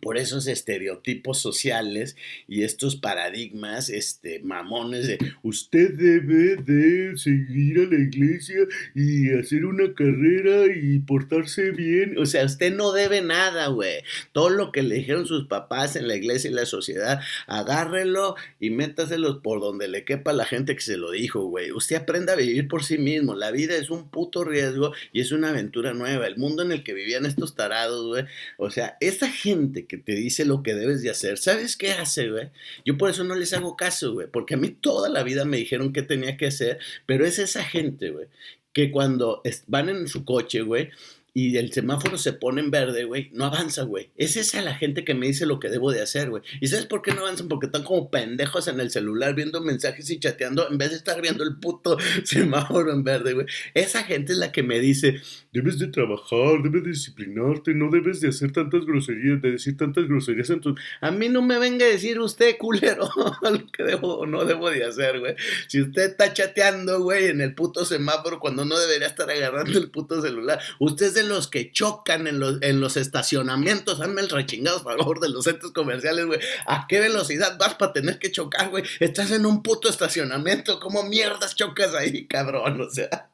por 0.01 0.17
esos 0.17 0.47
estereotipos 0.47 1.39
sociales 1.39 2.15
y 2.47 2.63
estos 2.63 2.95
paradigmas 2.95 3.89
este, 3.89 4.39
mamones 4.39 5.07
de 5.07 5.17
usted 5.43 5.93
debe 5.93 6.55
de 6.57 7.17
seguir 7.17 7.79
a 7.79 7.93
la 7.93 7.99
iglesia 7.99 8.59
y 8.95 9.31
hacer 9.33 9.65
una 9.65 9.93
carrera 9.93 10.73
y 10.73 10.99
portarse 10.99 11.71
bien. 11.71 12.17
O 12.17 12.25
sea, 12.25 12.45
usted 12.45 12.73
no 12.73 12.91
debe 12.91 13.21
nada, 13.21 13.67
güey. 13.67 14.03
Todo 14.31 14.49
lo 14.49 14.71
que 14.71 14.83
le 14.83 14.95
dijeron 14.95 15.25
sus 15.25 15.47
papás 15.47 15.95
en 15.95 16.07
la 16.07 16.15
iglesia 16.15 16.49
y 16.49 16.53
la 16.53 16.65
sociedad, 16.65 17.21
agárrelo 17.47 18.35
y 18.59 18.69
métaselo 18.69 19.41
por 19.41 19.59
donde 19.59 19.87
le 19.87 20.05
quepa 20.05 20.33
la 20.33 20.45
gente 20.45 20.75
que 20.75 20.81
se 20.81 20.97
lo 20.97 21.11
dijo, 21.11 21.45
güey. 21.45 21.71
Usted 21.71 21.97
aprenda 21.97 22.33
a 22.33 22.37
vivir 22.37 22.67
por 22.67 22.83
sí 22.83 22.97
mismo. 22.97 23.35
La 23.35 23.51
vida 23.51 23.75
es 23.75 23.89
un 23.89 24.09
puto 24.09 24.43
riesgo 24.43 24.93
y 25.11 25.21
es 25.21 25.31
una 25.31 25.49
aventura 25.49 25.93
nueva. 25.93 26.27
El 26.27 26.37
mundo 26.37 26.63
en 26.63 26.71
el 26.71 26.83
que 26.83 26.93
vivían 26.93 27.25
estos 27.25 27.55
tarados, 27.55 28.07
güey. 28.07 28.25
O 28.57 28.69
sea, 28.69 28.97
esa 29.01 29.29
gente 29.29 29.87
que 29.89 29.97
te 29.97 30.13
dice 30.13 30.45
lo 30.45 30.63
que 30.63 30.73
debes 30.73 31.01
de 31.01 31.09
hacer. 31.09 31.37
¿Sabes 31.37 31.75
qué 31.75 31.91
hace, 31.91 32.29
güey? 32.29 32.49
Yo 32.85 32.97
por 32.97 33.09
eso 33.09 33.25
no 33.25 33.35
les 33.35 33.51
hago 33.51 33.75
caso, 33.75 34.13
güey, 34.13 34.27
porque 34.31 34.53
a 34.53 34.57
mí 34.57 34.69
toda 34.69 35.09
la 35.09 35.23
vida 35.23 35.43
me 35.43 35.57
dijeron 35.57 35.91
qué 35.91 36.01
tenía 36.01 36.37
que 36.37 36.47
hacer, 36.47 36.79
pero 37.05 37.25
es 37.25 37.39
esa 37.39 37.65
gente, 37.65 38.11
güey, 38.11 38.27
que 38.71 38.91
cuando 38.91 39.41
van 39.67 39.89
en 39.89 40.07
su 40.07 40.23
coche, 40.23 40.61
güey, 40.61 40.91
y 41.39 41.57
el 41.57 41.71
semáforo 41.71 42.17
se 42.17 42.33
pone 42.33 42.61
en 42.61 42.69
verde, 42.69 43.05
güey, 43.05 43.29
no 43.33 43.45
avanza, 43.45 43.83
güey. 43.83 44.11
Es 44.17 44.35
esa 44.35 44.61
la 44.61 44.75
gente 44.75 45.05
que 45.05 45.13
me 45.13 45.27
dice 45.27 45.45
lo 45.45 45.59
que 45.59 45.69
debo 45.69 45.91
de 45.91 46.01
hacer, 46.01 46.29
güey. 46.29 46.43
¿Y 46.59 46.67
sabes 46.67 46.85
por 46.85 47.01
qué 47.01 47.13
no 47.13 47.21
avanzan? 47.21 47.47
Porque 47.47 47.67
están 47.67 47.83
como 47.83 48.11
pendejos 48.11 48.67
en 48.67 48.79
el 48.79 48.91
celular 48.91 49.35
viendo 49.35 49.61
mensajes 49.61 50.09
y 50.09 50.19
chateando 50.19 50.69
en 50.69 50.77
vez 50.77 50.89
de 50.89 50.97
estar 50.97 51.21
viendo 51.21 51.43
el 51.43 51.57
puto 51.57 51.97
semáforo 52.25 52.91
en 52.91 53.03
verde, 53.03 53.33
güey. 53.33 53.45
Esa 53.73 54.03
gente 54.03 54.33
es 54.33 54.37
la 54.37 54.51
que 54.51 54.63
me 54.63 54.79
dice, 54.79 55.21
debes 55.53 55.79
de 55.79 55.87
trabajar, 55.87 56.61
debes 56.61 56.83
de 56.83 56.89
disciplinarte, 56.89 57.73
no 57.73 57.89
debes 57.89 58.19
de 58.19 58.29
hacer 58.29 58.51
tantas 58.51 58.85
groserías, 58.85 59.41
de 59.41 59.51
decir 59.51 59.77
tantas 59.77 60.05
groserías 60.07 60.49
en 60.49 60.59
tu... 60.59 60.75
A 60.99 61.11
mí 61.11 61.29
no 61.29 61.41
me 61.41 61.57
venga 61.57 61.85
a 61.85 61.89
decir 61.89 62.19
usted, 62.19 62.57
culero, 62.57 63.09
lo 63.41 63.67
que 63.71 63.83
debo 63.83 64.19
o 64.19 64.25
no 64.25 64.43
debo 64.43 64.69
de 64.69 64.83
hacer, 64.83 65.19
güey. 65.19 65.35
Si 65.67 65.81
usted 65.81 66.11
está 66.11 66.33
chateando, 66.33 67.01
güey, 67.01 67.27
en 67.27 67.39
el 67.39 67.55
puto 67.55 67.85
semáforo 67.85 68.39
cuando 68.39 68.65
no 68.65 68.77
debería 68.77 69.07
estar 69.07 69.29
agarrando 69.29 69.79
el 69.79 69.89
puto 69.89 70.21
celular, 70.21 70.59
usted 70.79 71.07
es 71.07 71.13
de 71.13 71.28
los 71.29 71.47
que 71.47 71.71
chocan 71.71 72.27
en 72.27 72.39
los, 72.39 72.61
en 72.61 72.81
los 72.81 72.97
estacionamientos, 72.97 74.01
hazme 74.01 74.21
el 74.21 74.29
rechingado 74.29 74.81
favor 74.81 75.19
de 75.19 75.29
los 75.29 75.45
centros 75.45 75.71
comerciales, 75.71 76.25
güey. 76.25 76.39
¿A 76.67 76.85
qué 76.87 76.99
velocidad 76.99 77.57
vas 77.57 77.75
para 77.75 77.93
tener 77.93 78.19
que 78.19 78.31
chocar, 78.31 78.69
güey? 78.69 78.83
Estás 78.99 79.31
en 79.31 79.45
un 79.45 79.63
puto 79.63 79.89
estacionamiento, 79.89 80.79
¿cómo 80.79 81.03
mierdas 81.03 81.55
chocas 81.55 81.93
ahí, 81.95 82.27
cabrón? 82.27 82.81
O 82.81 82.89
sea... 82.89 83.29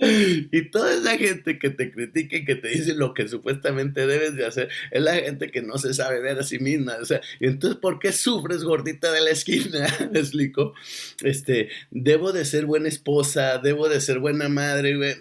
Y 0.52 0.70
toda 0.70 0.94
esa 0.94 1.16
gente 1.16 1.58
que 1.58 1.70
te 1.70 1.90
critica 1.92 2.36
y 2.36 2.44
que 2.44 2.56
te 2.56 2.68
dice 2.68 2.94
lo 2.94 3.14
que 3.14 3.28
supuestamente 3.28 4.06
debes 4.06 4.34
de 4.34 4.46
hacer, 4.46 4.68
es 4.90 5.02
la 5.02 5.14
gente 5.14 5.50
que 5.50 5.62
no 5.62 5.78
se 5.78 5.94
sabe 5.94 6.20
ver 6.20 6.38
a 6.38 6.42
sí 6.42 6.58
misma. 6.58 6.96
O 7.00 7.04
sea, 7.04 7.20
y 7.40 7.46
entonces, 7.46 7.78
¿por 7.80 7.98
qué 7.98 8.12
sufres 8.12 8.62
gordita 8.62 9.12
de 9.12 9.20
la 9.22 9.30
esquina? 9.30 9.86
¿Me 10.12 10.20
explico? 10.20 10.74
Este, 11.22 11.70
debo 11.90 12.32
de 12.32 12.44
ser 12.44 12.66
buena 12.66 12.88
esposa, 12.88 13.58
debo 13.58 13.88
de 13.88 14.00
ser 14.00 14.18
buena 14.18 14.48
madre, 14.48 14.96
güey. 14.96 15.14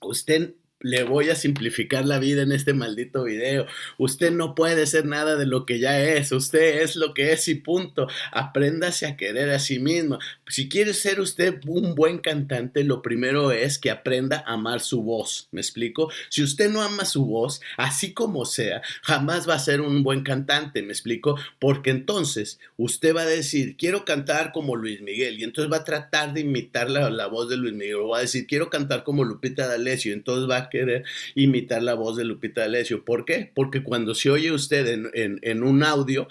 Usted 0.00 0.54
le 0.80 1.02
voy 1.02 1.28
a 1.28 1.34
simplificar 1.34 2.06
la 2.06 2.18
vida 2.18 2.42
en 2.42 2.52
este 2.52 2.72
maldito 2.72 3.24
video. 3.24 3.66
Usted 3.98 4.30
no 4.30 4.54
puede 4.54 4.86
ser 4.86 5.06
nada 5.06 5.36
de 5.36 5.46
lo 5.46 5.66
que 5.66 5.80
ya 5.80 6.00
es. 6.00 6.30
Usted 6.30 6.82
es 6.82 6.94
lo 6.94 7.14
que 7.14 7.32
es 7.32 7.48
y 7.48 7.56
punto. 7.56 8.06
Apréndase 8.32 9.06
a 9.06 9.16
querer 9.16 9.50
a 9.50 9.58
sí 9.58 9.78
mismo. 9.78 10.18
Si 10.46 10.68
quiere 10.68 10.94
ser 10.94 11.20
usted 11.20 11.60
un 11.66 11.94
buen 11.94 12.18
cantante, 12.18 12.84
lo 12.84 13.02
primero 13.02 13.50
es 13.50 13.78
que 13.78 13.90
aprenda 13.90 14.44
a 14.46 14.54
amar 14.54 14.80
su 14.80 15.02
voz. 15.02 15.48
¿Me 15.50 15.60
explico? 15.60 16.10
Si 16.28 16.42
usted 16.42 16.70
no 16.70 16.82
ama 16.82 17.04
su 17.04 17.26
voz, 17.26 17.60
así 17.76 18.12
como 18.12 18.44
sea, 18.44 18.80
jamás 19.02 19.48
va 19.48 19.54
a 19.54 19.58
ser 19.58 19.80
un 19.80 20.02
buen 20.04 20.22
cantante. 20.22 20.82
¿Me 20.82 20.92
explico? 20.92 21.36
Porque 21.58 21.90
entonces 21.90 22.60
usted 22.76 23.14
va 23.16 23.22
a 23.22 23.26
decir, 23.26 23.76
quiero 23.76 24.04
cantar 24.04 24.52
como 24.52 24.76
Luis 24.76 25.00
Miguel. 25.00 25.40
Y 25.40 25.44
entonces 25.44 25.72
va 25.72 25.78
a 25.78 25.84
tratar 25.84 26.34
de 26.34 26.40
imitar 26.40 26.88
la, 26.88 27.26
voz 27.26 27.48
de 27.48 27.56
Luis 27.56 27.74
Miguel. 27.74 27.96
O 27.96 28.08
va 28.08 28.18
a 28.18 28.22
decir, 28.22 28.46
quiero 28.46 28.70
cantar 28.70 29.02
como 29.02 29.24
Lupita 29.24 29.66
D'Alessio. 29.66 30.12
Entonces 30.12 30.48
va 30.48 30.56
a 30.56 30.67
querer 30.68 31.04
imitar 31.34 31.82
la 31.82 31.94
voz 31.94 32.16
de 32.16 32.24
Lupita 32.24 32.62
D'Alessio. 32.62 33.04
¿Por 33.04 33.24
qué? 33.24 33.50
Porque 33.54 33.82
cuando 33.82 34.14
se 34.14 34.30
oye 34.30 34.52
usted 34.52 34.86
en, 35.12 35.38
en 35.42 35.62
un 35.62 35.82
audio, 35.82 36.28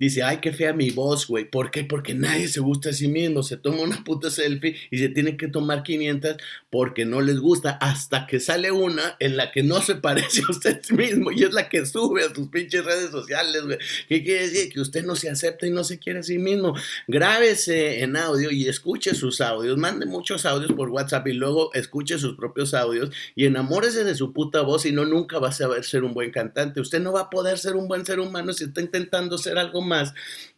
dice, 0.00 0.22
ay, 0.22 0.38
qué 0.38 0.52
fea 0.52 0.72
mi 0.72 0.90
voz, 0.90 1.26
güey. 1.28 1.44
¿Por 1.44 1.70
qué? 1.70 1.84
Porque 1.84 2.14
nadie 2.14 2.48
se 2.48 2.60
gusta 2.60 2.90
a 2.90 2.92
sí 2.92 3.06
mismo. 3.06 3.42
Se 3.42 3.56
toma 3.56 3.82
una 3.82 4.02
puta 4.02 4.30
selfie 4.30 4.76
y 4.90 4.98
se 4.98 5.10
tiene 5.10 5.36
que 5.36 5.46
tomar 5.46 5.82
500 5.82 6.36
porque 6.70 7.04
no 7.04 7.20
les 7.20 7.38
gusta 7.38 7.70
hasta 7.80 8.26
que 8.26 8.40
sale 8.40 8.70
una 8.72 9.16
en 9.20 9.36
la 9.36 9.52
que 9.52 9.62
no 9.62 9.80
se 9.82 9.96
parece 9.96 10.42
a 10.42 10.50
usted 10.50 10.80
mismo 10.90 11.30
y 11.30 11.44
es 11.44 11.52
la 11.52 11.68
que 11.68 11.84
sube 11.86 12.24
a 12.24 12.34
sus 12.34 12.48
pinches 12.48 12.84
redes 12.84 13.10
sociales, 13.10 13.62
güey. 13.62 13.78
¿Qué 14.08 14.24
quiere 14.24 14.48
decir? 14.48 14.72
Que 14.72 14.80
usted 14.80 15.04
no 15.04 15.14
se 15.14 15.28
acepta 15.28 15.66
y 15.66 15.70
no 15.70 15.84
se 15.84 15.98
quiere 15.98 16.20
a 16.20 16.22
sí 16.22 16.38
mismo. 16.38 16.74
Grábese 17.06 18.02
en 18.02 18.16
audio 18.16 18.50
y 18.50 18.68
escuche 18.68 19.14
sus 19.14 19.40
audios. 19.40 19.76
Mande 19.76 20.06
muchos 20.06 20.46
audios 20.46 20.72
por 20.72 20.88
WhatsApp 20.88 21.26
y 21.28 21.34
luego 21.34 21.72
escuche 21.74 22.18
sus 22.18 22.36
propios 22.36 22.72
audios 22.74 23.10
y 23.34 23.44
enamórese 23.44 24.04
de 24.04 24.14
su 24.14 24.32
puta 24.32 24.62
voz 24.62 24.86
y 24.86 24.92
no 24.92 25.04
nunca 25.04 25.38
va 25.38 25.48
a 25.48 25.52
saber 25.52 25.84
ser 25.84 26.04
un 26.04 26.14
buen 26.14 26.30
cantante. 26.30 26.80
Usted 26.80 27.00
no 27.00 27.12
va 27.12 27.22
a 27.22 27.30
poder 27.30 27.58
ser 27.58 27.76
un 27.76 27.88
buen 27.88 28.06
ser 28.06 28.20
humano 28.20 28.52
si 28.52 28.64
está 28.64 28.80
intentando 28.80 29.36
ser 29.36 29.58
algo 29.58 29.82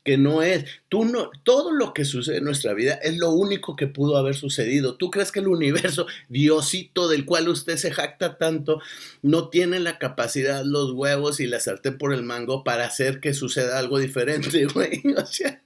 que 0.05 0.19
no 0.19 0.43
es. 0.43 0.65
Tú 0.89 1.05
no, 1.05 1.31
todo 1.45 1.73
lo 1.73 1.93
que 1.93 2.05
sucede 2.05 2.39
en 2.39 2.45
nuestra 2.45 2.75
vida 2.75 2.95
es 2.95 3.17
lo 3.17 3.31
único 3.31 3.77
que 3.77 3.87
pudo 3.87 4.17
haber 4.17 4.35
sucedido. 4.35 4.97
¿Tú 4.97 5.11
crees 5.11 5.33
que 5.33 5.41
el 5.41 5.49
universo, 5.49 6.07
Diosito, 6.29 7.09
del 7.09 7.25
cual 7.25 7.49
usted 7.49 7.77
se 7.77 7.93
jacta 7.93 8.39
tanto, 8.39 8.81
no 9.23 9.49
tiene 9.49 9.81
la 9.81 9.99
capacidad, 9.99 10.65
los 10.65 10.93
huevos 10.93 11.41
y 11.41 11.47
la 11.47 11.61
sartén 11.61 11.99
por 11.99 12.13
el 12.13 12.23
mango 12.23 12.65
para 12.65 12.87
hacer 12.87 13.21
que 13.21 13.35
suceda 13.35 13.79
algo 13.79 13.99
diferente, 13.99 14.67
güey? 14.75 15.03
O 15.17 15.27
sea. 15.27 15.63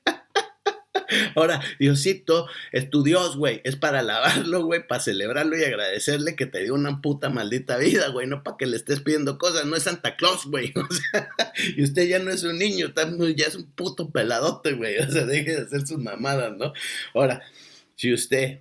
Ahora, 1.36 1.60
Diosito 1.78 2.48
es 2.72 2.90
tu 2.90 3.02
Dios, 3.04 3.36
güey. 3.36 3.60
Es 3.62 3.76
para 3.76 4.00
alabarlo, 4.00 4.64
güey, 4.64 4.86
para 4.86 5.00
celebrarlo 5.00 5.56
y 5.56 5.64
agradecerle 5.64 6.34
que 6.34 6.46
te 6.46 6.62
dio 6.62 6.74
una 6.74 7.00
puta 7.00 7.28
maldita 7.28 7.76
vida, 7.76 8.08
güey. 8.08 8.26
No 8.26 8.42
para 8.42 8.56
que 8.56 8.66
le 8.66 8.76
estés 8.76 9.00
pidiendo 9.00 9.38
cosas. 9.38 9.66
No 9.66 9.76
es 9.76 9.84
Santa 9.84 10.16
Claus, 10.16 10.46
güey. 10.46 10.72
Y 11.76 11.82
usted 11.84 12.08
ya 12.08 12.18
no 12.18 12.30
es 12.30 12.42
un 12.42 12.58
niño, 12.58 12.92
ya 13.36 13.46
es 13.46 13.54
un 13.54 13.70
puto 13.72 14.10
peladote, 14.10 14.72
güey. 14.72 14.98
O 14.98 15.10
sea, 15.10 15.24
deje 15.24 15.56
de 15.56 15.62
hacer 15.62 15.86
sus 15.86 15.98
mamadas, 15.98 16.56
¿no? 16.56 16.72
Ahora, 17.14 17.42
si 17.96 18.12
usted 18.12 18.60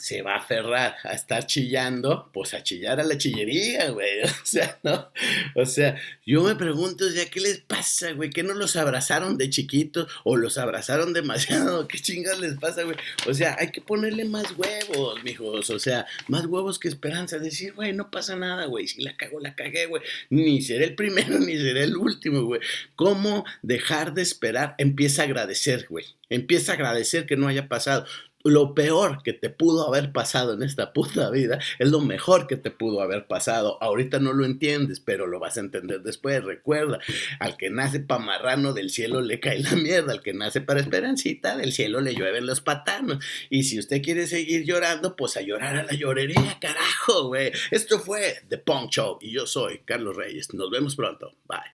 se 0.00 0.22
va 0.22 0.34
a 0.34 0.38
aferrar 0.38 0.96
a 1.04 1.12
estar 1.12 1.46
chillando, 1.46 2.30
pues 2.32 2.54
a 2.54 2.62
chillar 2.62 3.00
a 3.00 3.04
la 3.04 3.18
chillería, 3.18 3.90
güey. 3.90 4.22
O 4.42 4.46
sea, 4.50 4.78
¿no? 4.82 5.12
O 5.54 5.66
sea, 5.66 6.00
yo 6.26 6.42
me 6.42 6.56
pregunto, 6.56 7.04
o 7.04 7.10
sea, 7.10 7.26
¿qué 7.26 7.40
les 7.40 7.58
pasa, 7.58 8.12
güey? 8.12 8.30
¿Que 8.30 8.42
no 8.42 8.54
los 8.54 8.74
abrazaron 8.76 9.36
de 9.36 9.50
chiquitos 9.50 10.10
o 10.24 10.36
los 10.36 10.58
abrazaron 10.58 11.12
demasiado? 11.12 11.86
¿Qué 11.88 11.98
chingas 11.98 12.40
les 12.40 12.54
pasa, 12.54 12.82
güey? 12.82 12.96
O 13.28 13.34
sea, 13.34 13.56
hay 13.60 13.70
que 13.70 13.80
ponerle 13.80 14.24
más 14.24 14.46
huevos, 14.56 15.22
mijos. 15.22 15.70
O 15.70 15.78
sea, 15.78 16.06
más 16.28 16.46
huevos 16.46 16.78
que 16.78 16.88
esperanza. 16.88 17.38
Decir, 17.38 17.74
güey, 17.74 17.92
no 17.92 18.10
pasa 18.10 18.36
nada, 18.36 18.66
güey. 18.66 18.88
Si 18.88 19.02
la 19.02 19.16
cago, 19.16 19.38
la 19.38 19.54
cagué, 19.54 19.86
güey. 19.86 20.02
Ni 20.30 20.62
seré 20.62 20.86
el 20.86 20.94
primero, 20.94 21.38
ni 21.38 21.56
seré 21.56 21.84
el 21.84 21.96
último, 21.96 22.42
güey. 22.44 22.60
¿Cómo 22.96 23.44
dejar 23.62 24.14
de 24.14 24.22
esperar? 24.22 24.74
Empieza 24.78 25.22
a 25.22 25.26
agradecer, 25.26 25.86
güey. 25.88 26.06
Empieza 26.30 26.72
a 26.72 26.74
agradecer 26.76 27.26
que 27.26 27.36
no 27.36 27.48
haya 27.48 27.68
pasado 27.68 28.06
lo 28.44 28.74
peor 28.74 29.22
que 29.22 29.32
te 29.32 29.50
pudo 29.50 29.86
haber 29.86 30.12
pasado 30.12 30.54
en 30.54 30.62
esta 30.62 30.92
puta 30.92 31.30
vida 31.30 31.58
es 31.78 31.90
lo 31.90 32.00
mejor 32.00 32.46
que 32.46 32.56
te 32.56 32.70
pudo 32.70 33.00
haber 33.00 33.26
pasado. 33.26 33.78
Ahorita 33.82 34.18
no 34.18 34.32
lo 34.32 34.44
entiendes, 34.44 35.00
pero 35.00 35.26
lo 35.26 35.38
vas 35.38 35.56
a 35.56 35.60
entender 35.60 36.02
después. 36.02 36.42
Recuerda, 36.42 36.98
al 37.38 37.56
que 37.56 37.70
nace 37.70 38.00
pa' 38.00 38.18
marrano 38.18 38.72
del 38.72 38.90
cielo 38.90 39.20
le 39.20 39.40
cae 39.40 39.60
la 39.60 39.76
mierda, 39.76 40.12
al 40.12 40.22
que 40.22 40.32
nace 40.32 40.60
para 40.60 40.80
esperancita 40.80 41.56
del 41.56 41.72
cielo 41.72 42.00
le 42.00 42.14
llueven 42.14 42.46
los 42.46 42.60
patanos. 42.60 43.24
Y 43.50 43.64
si 43.64 43.78
usted 43.78 44.02
quiere 44.02 44.26
seguir 44.26 44.64
llorando, 44.64 45.16
pues 45.16 45.36
a 45.36 45.42
llorar 45.42 45.76
a 45.76 45.84
la 45.84 45.92
llorería, 45.92 46.58
carajo, 46.60 47.28
güey. 47.28 47.52
Esto 47.70 47.98
fue 48.00 48.42
The 48.48 48.58
Punk 48.58 48.90
Show 48.90 49.18
y 49.20 49.32
yo 49.32 49.46
soy 49.46 49.80
Carlos 49.84 50.16
Reyes. 50.16 50.52
Nos 50.54 50.70
vemos 50.70 50.96
pronto. 50.96 51.34
Bye. 51.46 51.60